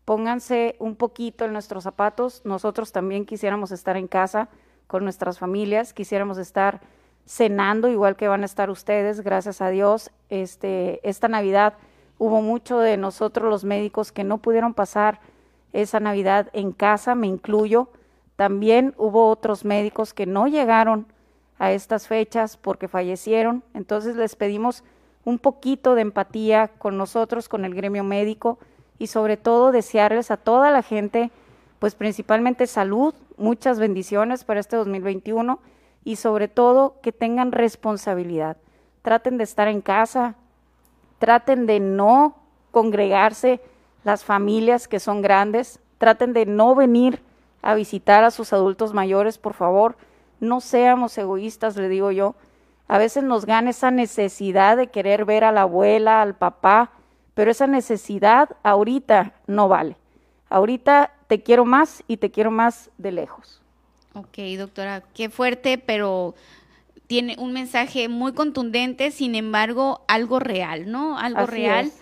[0.07, 2.41] pónganse un poquito en nuestros zapatos.
[2.45, 4.49] Nosotros también quisiéramos estar en casa
[4.87, 6.81] con nuestras familias, quisiéramos estar
[7.27, 10.13] cenando igual que van a estar ustedes, gracias a Dios.
[10.31, 11.75] Este, esta Navidad
[12.19, 15.21] hubo mucho de nosotros los médicos que no pudieron pasar
[15.73, 17.89] esa Navidad en casa, me incluyo.
[18.37, 21.09] También hubo otros médicos que no llegaron
[21.59, 23.65] a estas fechas porque fallecieron.
[23.75, 24.85] Entonces les pedimos
[25.25, 28.61] un poquito de empatía con nosotros, con el gremio médico
[28.99, 31.31] y sobre todo desearles a toda la gente,
[31.79, 35.61] pues principalmente salud, muchas bendiciones para este 2021
[36.05, 38.57] y sobre todo que tengan responsabilidad.
[39.03, 40.37] Traten de estar en casa,
[41.19, 42.37] traten de no
[42.71, 43.61] congregarse
[44.05, 47.21] las familias que son grandes, traten de no venir
[47.63, 49.97] a visitar a sus adultos mayores, por favor,
[50.41, 52.35] no seamos egoístas, le digo yo.
[52.89, 56.93] A veces nos gana esa necesidad de querer ver a la abuela, al papá,
[57.37, 59.99] pero esa necesidad ahorita no vale.
[60.49, 63.61] Ahorita te quiero más y te quiero más de lejos.
[64.15, 66.35] Ok, doctora, qué fuerte, pero
[67.07, 71.19] tiene un mensaje muy contundente, sin embargo, algo real, ¿no?
[71.19, 71.93] Algo real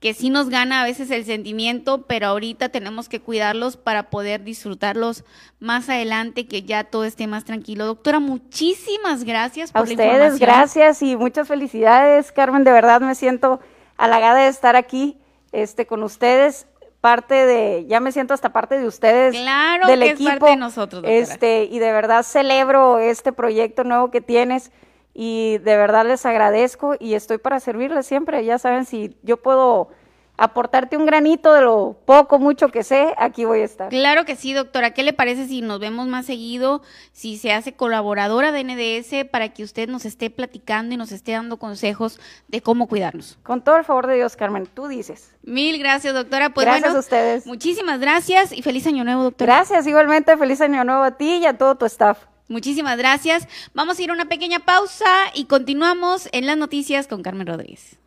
[0.00, 4.42] que sí nos gana a veces el sentimiento, pero ahorita tenemos que cuidarlos para poder
[4.42, 5.22] disfrutarlos
[5.60, 7.84] más adelante, que ya todo esté más tranquilo.
[7.84, 12.64] Doctora, muchísimas gracias por a ustedes, gracias y muchas felicidades, Carmen.
[12.64, 13.60] De verdad me siento
[13.98, 15.20] halagada de estar aquí
[15.52, 16.66] este, con ustedes
[17.00, 20.50] parte de, ya me siento hasta parte de ustedes, claro del que equipo, es parte
[20.50, 24.72] de nosotros, este, y de verdad celebro este proyecto nuevo que tienes
[25.14, 29.90] y de verdad les agradezco y estoy para servirles siempre, ya saben, si yo puedo
[30.38, 33.88] aportarte un granito de lo poco, mucho que sé, aquí voy a estar.
[33.90, 34.92] Claro que sí, doctora.
[34.92, 36.80] ¿Qué le parece si nos vemos más seguido,
[37.12, 41.32] si se hace colaboradora de NDS para que usted nos esté platicando y nos esté
[41.32, 43.36] dando consejos de cómo cuidarnos?
[43.42, 45.34] Con todo el favor de Dios, Carmen, tú dices.
[45.42, 46.50] Mil gracias, doctora.
[46.50, 47.44] Pues gracias a ustedes.
[47.46, 49.56] Muchísimas gracias y feliz año nuevo, doctora.
[49.56, 52.18] Gracias, igualmente, feliz año nuevo a ti y a todo tu staff.
[52.46, 53.48] Muchísimas gracias.
[53.74, 57.98] Vamos a ir a una pequeña pausa y continuamos en las noticias con Carmen Rodríguez.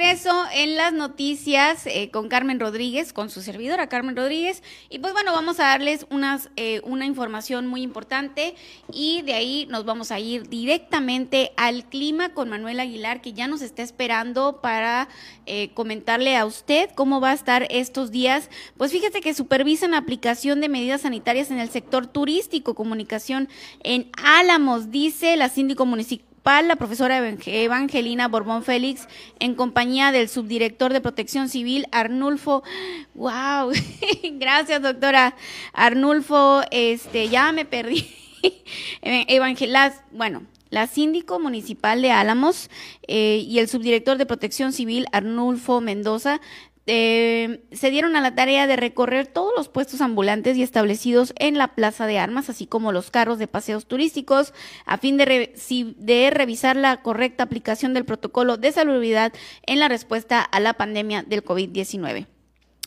[0.00, 4.62] En las noticias eh, con Carmen Rodríguez, con su servidora Carmen Rodríguez.
[4.90, 8.54] Y pues bueno, vamos a darles unas, eh, una información muy importante
[8.92, 13.48] y de ahí nos vamos a ir directamente al clima con Manuel Aguilar, que ya
[13.48, 15.08] nos está esperando para
[15.46, 18.50] eh, comentarle a usted cómo va a estar estos días.
[18.76, 23.48] Pues fíjese que supervisan aplicación de medidas sanitarias en el sector turístico, comunicación
[23.82, 29.06] en Álamos, dice la síndico municipal la profesora Evangelina Borbón Félix,
[29.38, 32.62] en compañía del subdirector de Protección Civil, Arnulfo.
[33.14, 33.72] ¡Wow!
[34.32, 35.36] Gracias, doctora.
[35.74, 38.08] Arnulfo, este, ya me perdí.
[39.02, 42.70] Evangelas, bueno, la síndico municipal de Álamos
[43.06, 46.40] eh, y el subdirector de Protección Civil, Arnulfo Mendoza,
[46.90, 51.58] eh, se dieron a la tarea de recorrer todos los puestos ambulantes y establecidos en
[51.58, 54.54] la Plaza de Armas, así como los carros de paseos turísticos,
[54.86, 59.34] a fin de, revisar la correcta aplicación del protocolo de salubridad
[59.66, 62.26] en la respuesta a la pandemia del COVID-19.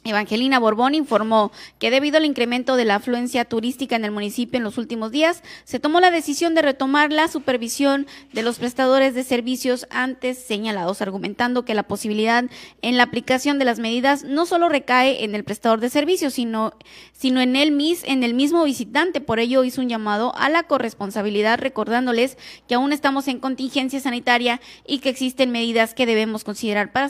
[0.03, 4.63] Evangelina Borbón informó que debido al incremento de la afluencia turística en el municipio en
[4.63, 9.23] los últimos días, se tomó la decisión de retomar la supervisión de los prestadores de
[9.23, 12.45] servicios antes señalados, argumentando que la posibilidad
[12.81, 16.73] en la aplicación de las medidas no solo recae en el prestador de servicios, sino,
[17.13, 19.21] sino en, el mis, en el mismo visitante.
[19.21, 24.61] Por ello hizo un llamado a la corresponsabilidad, recordándoles que aún estamos en contingencia sanitaria
[24.87, 27.09] y que existen medidas que debemos considerar para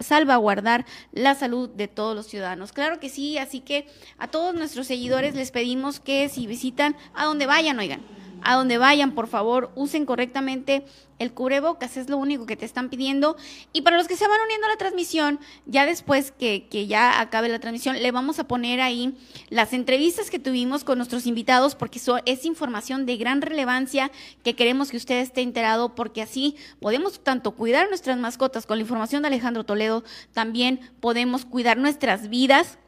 [0.00, 2.72] salvaguardar la salud de todos los ciudadanos.
[2.72, 3.86] Claro que sí, así que
[4.18, 8.00] a todos nuestros seguidores les pedimos que si visitan, a donde vayan, oigan,
[8.46, 10.84] a donde vayan, por favor, usen correctamente
[11.18, 13.36] el cubrebocas, es lo único que te están pidiendo.
[13.72, 17.20] Y para los que se van uniendo a la transmisión, ya después que, que, ya
[17.20, 19.16] acabe la transmisión, le vamos a poner ahí
[19.48, 24.12] las entrevistas que tuvimos con nuestros invitados, porque eso es información de gran relevancia
[24.44, 28.82] que queremos que usted esté enterado, porque así podemos tanto cuidar nuestras mascotas con la
[28.82, 32.78] información de Alejandro Toledo, también podemos cuidar nuestras vidas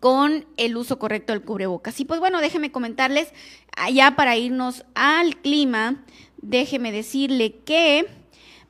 [0.00, 1.98] con el uso correcto del cubrebocas.
[2.00, 3.32] Y pues bueno, déjeme comentarles,
[3.92, 6.04] ya para irnos al clima,
[6.40, 8.06] déjeme decirle que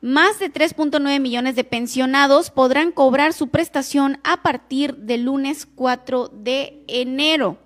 [0.01, 6.29] más de 3.9 millones de pensionados podrán cobrar su prestación a partir del lunes 4
[6.29, 7.57] de enero.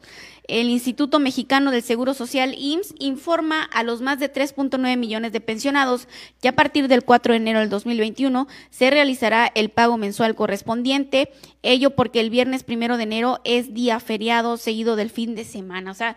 [0.48, 5.42] El Instituto Mexicano del Seguro Social IMSS informa a los más de 3.9 millones de
[5.42, 6.08] pensionados
[6.42, 11.32] que a partir del 4 de enero del 2021 se realizará el pago mensual correspondiente,
[11.62, 15.92] ello porque el viernes primero de enero es día feriado seguido del fin de semana.
[15.92, 16.16] O sea,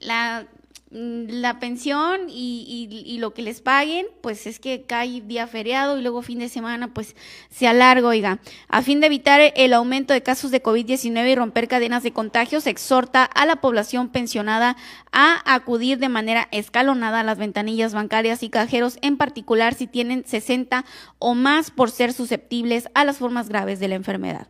[0.00, 0.46] la
[0.90, 6.02] la pensión y, y, lo que les paguen, pues es que cae día feriado y
[6.02, 7.14] luego fin de semana, pues
[7.50, 8.38] se alarga, oiga.
[8.68, 12.66] A fin de evitar el aumento de casos de COVID-19 y romper cadenas de contagios,
[12.66, 14.76] exhorta a la población pensionada
[15.12, 20.24] a acudir de manera escalonada a las ventanillas bancarias y cajeros, en particular si tienen
[20.26, 20.86] 60
[21.18, 24.48] o más por ser susceptibles a las formas graves de la enfermedad.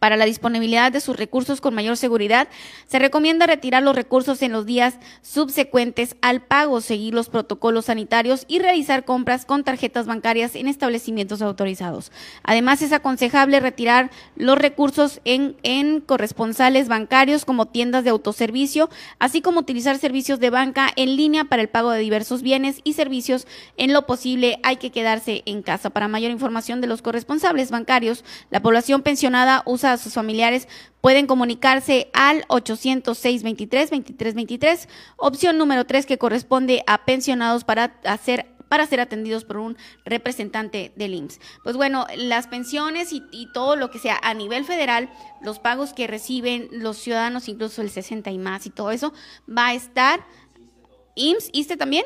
[0.00, 2.48] Para la disponibilidad de sus recursos con mayor seguridad,
[2.86, 8.44] se recomienda retirar los recursos en los días subsecuentes al pago, seguir los protocolos sanitarios
[8.48, 12.12] y realizar compras con tarjetas bancarias en establecimientos autorizados.
[12.42, 19.40] Además, es aconsejable retirar los recursos en, en corresponsales bancarios como tiendas de autoservicio, así
[19.40, 23.46] como utilizar servicios de banca en línea para el pago de diversos bienes y servicios.
[23.78, 25.88] En lo posible, hay que quedarse en casa.
[25.88, 30.68] Para mayor información de los corresponsables bancarios, la población pensionada a sus familiares,
[31.00, 37.98] pueden comunicarse al 806 23 23 23, opción número 3 que corresponde a pensionados para
[38.04, 41.40] hacer para ser atendidos por un representante del IMSS.
[41.64, 45.08] Pues bueno, las pensiones y, y, todo lo que sea a nivel federal,
[45.40, 49.14] los pagos que reciben los ciudadanos, incluso el 60 y más y todo eso,
[49.48, 50.20] va a estar
[51.14, 52.04] IMSS, ¿ISTE también?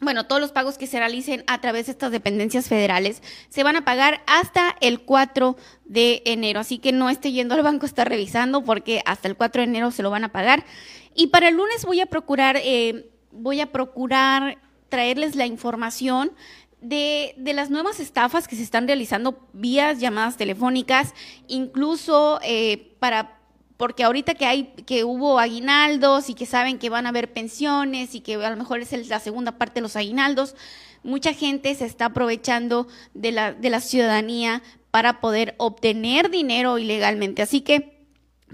[0.00, 3.76] Bueno, todos los pagos que se realicen a través de estas dependencias federales se van
[3.76, 6.60] a pagar hasta el 4 de enero.
[6.60, 9.90] Así que no esté yendo al banco, está revisando porque hasta el 4 de enero
[9.90, 10.64] se lo van a pagar.
[11.14, 14.58] Y para el lunes voy a procurar, eh, voy a procurar
[14.88, 16.32] traerles la información
[16.80, 21.14] de, de, las nuevas estafas que se están realizando vía llamadas telefónicas,
[21.46, 23.39] incluso eh, para
[23.80, 28.14] porque ahorita que hay que hubo aguinaldos y que saben que van a haber pensiones
[28.14, 30.54] y que a lo mejor es la segunda parte de los aguinaldos,
[31.02, 37.40] mucha gente se está aprovechando de la, de la ciudadanía para poder obtener dinero ilegalmente.
[37.40, 37.99] Así que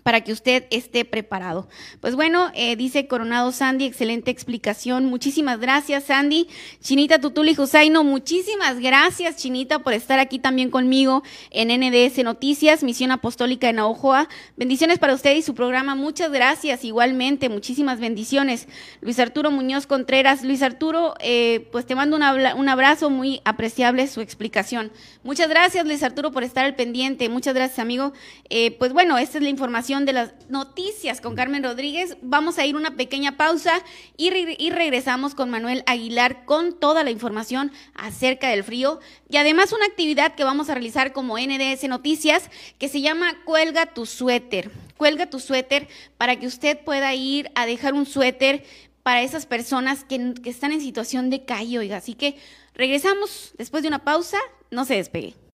[0.02, 1.68] para que usted esté preparado.
[2.00, 5.06] Pues bueno, eh, dice Coronado Sandy, excelente explicación.
[5.06, 6.48] Muchísimas gracias, Sandy.
[6.80, 13.10] Chinita Tutuli Husaino, muchísimas gracias, Chinita, por estar aquí también conmigo en NDS Noticias, Misión
[13.10, 14.28] Apostólica en Aojoa.
[14.56, 15.94] Bendiciones para usted y su programa.
[15.94, 18.68] Muchas gracias, igualmente, muchísimas bendiciones.
[19.00, 20.44] Luis Arturo Muñoz Contreras.
[20.44, 24.92] Luis Arturo, eh, pues te mando un abrazo muy apreciable su explicación.
[25.22, 27.28] Muchas gracias, Luis Arturo, por estar al pendiente.
[27.28, 28.12] Muchas gracias, amigo.
[28.50, 32.16] Eh, pues bueno, esta es la información de las noticias con Carmen Rodríguez.
[32.20, 33.84] Vamos a ir una pequeña pausa
[34.16, 34.30] y,
[34.70, 38.98] regresamos con Manuel Aguilar con toda la información acerca del frío
[39.30, 42.50] y además una actividad que vamos a realizar como NDS Noticias
[42.80, 44.72] que se llama Cuelga tu suéter.
[44.96, 45.86] Cuelga tu suéter
[46.18, 48.64] para que usted pueda ir a dejar un suéter
[49.04, 51.98] para esas personas que, que están en situación de calle, oiga.
[51.98, 52.36] Así que
[52.74, 54.38] regresamos después de una pausa,
[54.72, 55.45] no se despegue.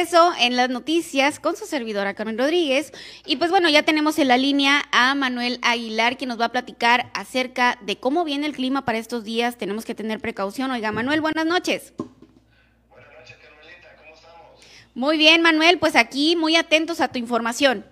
[0.00, 2.90] regreso en las noticias con su servidora Carmen Rodríguez.
[3.26, 6.52] Y pues bueno, ya tenemos en la línea a Manuel Aguilar, que nos va a
[6.52, 9.58] platicar acerca de cómo viene el clima para estos días.
[9.58, 10.70] Tenemos que tener precaución.
[10.70, 11.92] Oiga, Manuel, buenas noches.
[12.88, 13.94] Buenas noches, Carmelita.
[13.98, 14.66] ¿Cómo estamos?
[14.94, 15.78] Muy bien, Manuel.
[15.78, 17.84] Pues aquí muy atentos a tu información.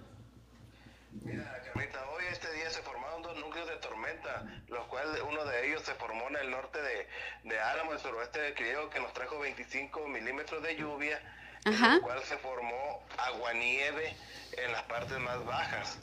[1.13, 5.69] Mira, Carmelita, hoy este día se formaron dos núcleos de tormenta, los cuales uno de
[5.69, 9.13] ellos se formó en el norte de, de Álamo, el suroeste de Criollo, que nos
[9.13, 11.21] trajo 25 milímetros de lluvia
[11.65, 14.15] en lo cual se formó aguanieve
[14.53, 15.99] en las partes más bajas,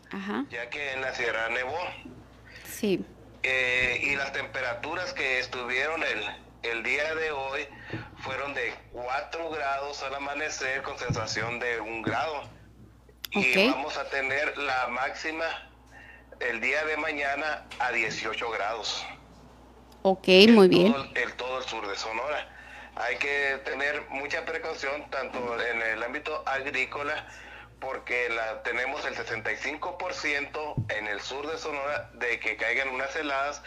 [0.49, 1.79] ya que en la sierra nevó.
[2.65, 3.03] Sí.
[3.43, 6.25] Eh, y las temperaturas que estuvieron el,
[6.63, 7.67] el día de hoy
[8.19, 12.43] fueron de 4 grados al amanecer con sensación de 1 grado.
[13.31, 15.45] Y vamos a tener la máxima
[16.39, 19.05] el día de mañana a 18 grados.
[20.03, 20.93] Ok, muy bien.
[20.93, 22.54] Todo, el, todo el sur de Sonora.
[22.95, 27.27] Hay que tener mucha precaución tanto en el ámbito agrícola
[27.79, 33.61] porque la, tenemos el 65% en el sur de Sonora de que caigan unas heladas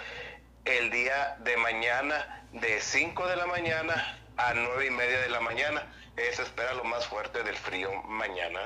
[0.64, 5.40] el día de mañana de 5 de la mañana a 9 y media de la
[5.40, 5.86] mañana.
[6.16, 8.60] Eso espera lo más fuerte del frío mañana.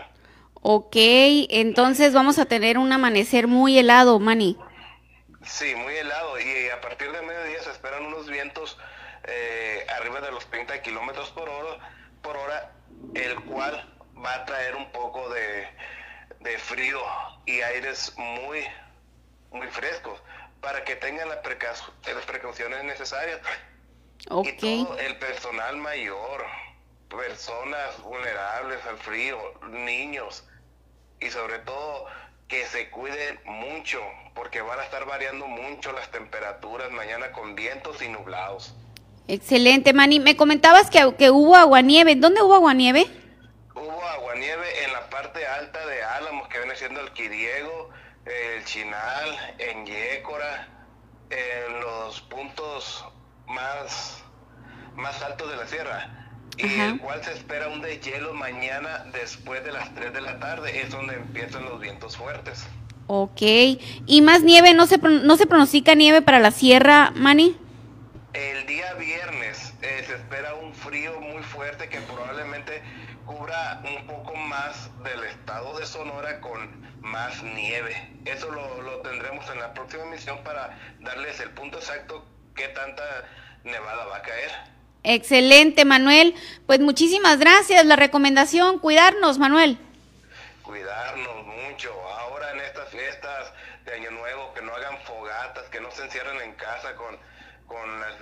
[0.62, 4.56] Ok, entonces vamos a tener un amanecer muy helado, Manny.
[5.44, 8.78] Sí, muy helado y a partir de mediodía se esperan unos vientos
[9.24, 11.78] eh, arriba de los 30 kilómetros por hora,
[12.22, 12.72] por hora,
[13.14, 13.88] el cual
[14.24, 15.68] va a traer un poco de,
[16.58, 17.00] frío
[17.46, 18.64] y aires muy,
[19.50, 20.20] muy frescos
[20.60, 21.38] para que tengan las,
[22.26, 23.40] precauciones necesarias.
[24.18, 26.44] Y todo el personal mayor,
[27.08, 29.38] personas vulnerables al frío,
[29.68, 30.44] niños
[31.20, 32.06] y sobre todo
[32.48, 34.00] que se cuiden mucho
[34.34, 38.74] porque van a estar variando mucho las temperaturas mañana con vientos y nublados.
[39.28, 40.20] Excelente, Manny.
[40.20, 42.16] Me comentabas que, que hubo aguanieve.
[42.16, 43.06] ¿Dónde hubo aguanieve?
[43.74, 47.90] Hubo aguanieve en la parte alta de Álamos, que viene siendo el Quiriego,
[48.26, 50.68] el Chinal, en Yécora,
[51.30, 53.04] en los puntos
[53.46, 54.22] más,
[54.96, 56.18] más altos de la sierra.
[56.58, 60.82] Y el cual se espera un deshielo mañana después de las 3 de la tarde,
[60.82, 62.66] es donde empiezan los vientos fuertes.
[63.06, 64.74] Ok, ¿y más nieve?
[64.74, 67.56] ¿No se, no se pronostica nieve para la sierra, Manny?
[68.34, 72.82] El día viernes eh, se espera un frío muy fuerte que probablemente
[73.26, 77.94] cubra un poco más del estado de Sonora con más nieve.
[78.24, 83.02] Eso lo, tendremos en la próxima emisión para darles el punto exacto qué tanta
[83.64, 84.50] nevada va a caer.
[85.02, 86.34] Excelente, Manuel.
[86.64, 87.84] Pues muchísimas gracias.
[87.84, 89.78] La recomendación, cuidarnos, Manuel.
[90.62, 91.92] Cuidarnos mucho.
[92.18, 93.52] Ahora en estas fiestas
[93.84, 97.18] de Año Nuevo, que no hagan fogatas, que no se encierren en casa con,
[97.72, 98.14] con las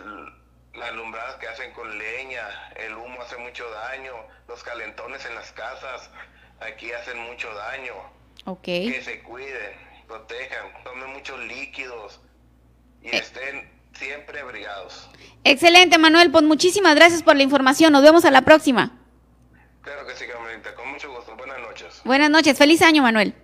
[0.75, 4.13] las alumbradas que hacen con leña, el humo hace mucho daño,
[4.47, 6.11] los calentones en las casas
[6.61, 7.95] aquí hacen mucho daño.
[8.45, 8.91] Okay.
[8.91, 9.73] Que se cuiden,
[10.07, 12.21] protejan, tomen muchos líquidos
[13.03, 13.19] y eh.
[13.19, 15.11] estén siempre abrigados.
[15.45, 16.31] Excelente, Manuel.
[16.31, 17.93] Pues muchísimas gracias por la información.
[17.93, 18.97] Nos vemos a la próxima.
[19.83, 20.75] Claro que sí, Carmelita.
[20.75, 21.35] Con mucho gusto.
[21.37, 22.01] Buenas noches.
[22.05, 22.57] Buenas noches.
[22.57, 23.35] Feliz año, Manuel.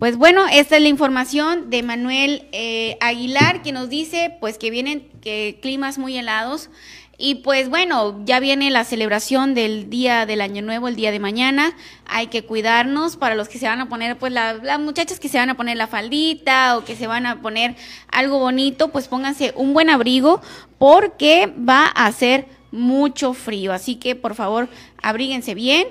[0.00, 4.70] Pues bueno, esta es la información de Manuel eh, Aguilar que nos dice pues que
[4.70, 6.70] vienen que climas muy helados
[7.18, 11.18] y pues bueno, ya viene la celebración del día del año nuevo, el día de
[11.18, 11.76] mañana.
[12.06, 15.36] Hay que cuidarnos para los que se van a poner, pues las muchachas que se
[15.36, 17.76] van a poner la faldita o que se van a poner
[18.10, 20.40] algo bonito, pues pónganse un buen abrigo
[20.78, 23.74] porque va a hacer mucho frío.
[23.74, 24.70] Así que por favor,
[25.02, 25.88] abríguense bien,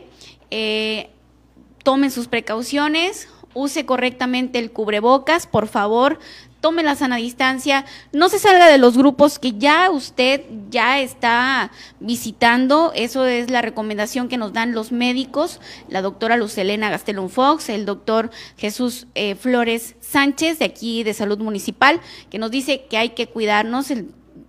[0.49, 1.11] eh,
[1.83, 6.19] tomen sus precauciones use correctamente el cubrebocas, por favor,
[6.61, 11.71] tome la sana distancia, no se salga de los grupos que ya usted ya está
[11.99, 17.69] visitando, eso es la recomendación que nos dan los médicos, la doctora Lucelena Gastelum Fox,
[17.69, 22.97] el doctor Jesús eh, Flores Sánchez de aquí de Salud Municipal, que nos dice que
[22.97, 23.87] hay que cuidarnos,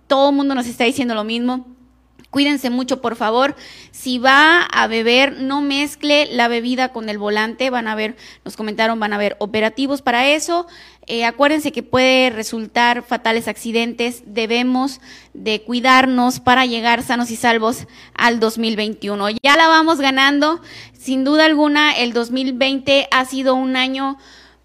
[0.07, 1.70] todo el mundo nos está diciendo lo mismo,
[2.31, 3.57] Cuídense mucho, por favor.
[3.91, 7.69] Si va a beber, no mezcle la bebida con el volante.
[7.69, 10.65] Van a ver, nos comentaron, van a haber operativos para eso.
[11.07, 14.23] Eh, acuérdense que puede resultar fatales accidentes.
[14.25, 15.01] Debemos
[15.33, 19.31] de cuidarnos para llegar sanos y salvos al 2021.
[19.43, 20.61] Ya la vamos ganando.
[20.97, 24.17] Sin duda alguna, el 2020 ha sido un año,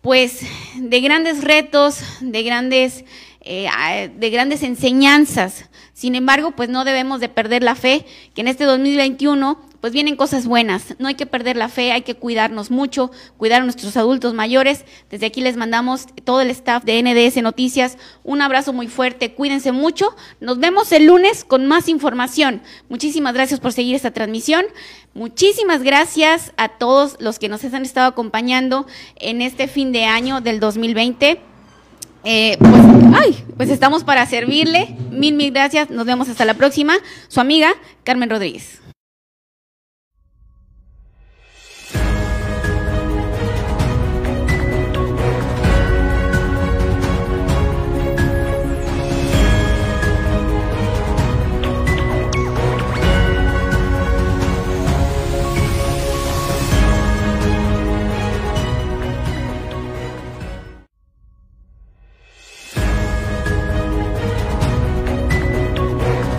[0.02, 0.42] pues,
[0.76, 3.04] de grandes retos, de grandes,
[3.40, 8.04] eh, de grandes enseñanzas sin embargo, pues no debemos de perder la fe,
[8.34, 10.94] que en este 2021 pues vienen cosas buenas.
[10.98, 14.84] No hay que perder la fe, hay que cuidarnos mucho, cuidar a nuestros adultos mayores.
[15.08, 19.72] Desde aquí les mandamos todo el staff de NDS Noticias un abrazo muy fuerte, cuídense
[19.72, 20.14] mucho.
[20.38, 22.60] Nos vemos el lunes con más información.
[22.90, 24.66] Muchísimas gracias por seguir esta transmisión.
[25.14, 28.86] Muchísimas gracias a todos los que nos han estado acompañando
[29.18, 31.55] en este fin de año del 2020.
[32.28, 32.82] Eh, pues,
[33.14, 34.96] ay, pues estamos para servirle.
[35.12, 35.90] Mil, mil gracias.
[35.90, 36.94] Nos vemos hasta la próxima.
[37.28, 37.70] Su amiga
[38.02, 38.80] Carmen Rodríguez.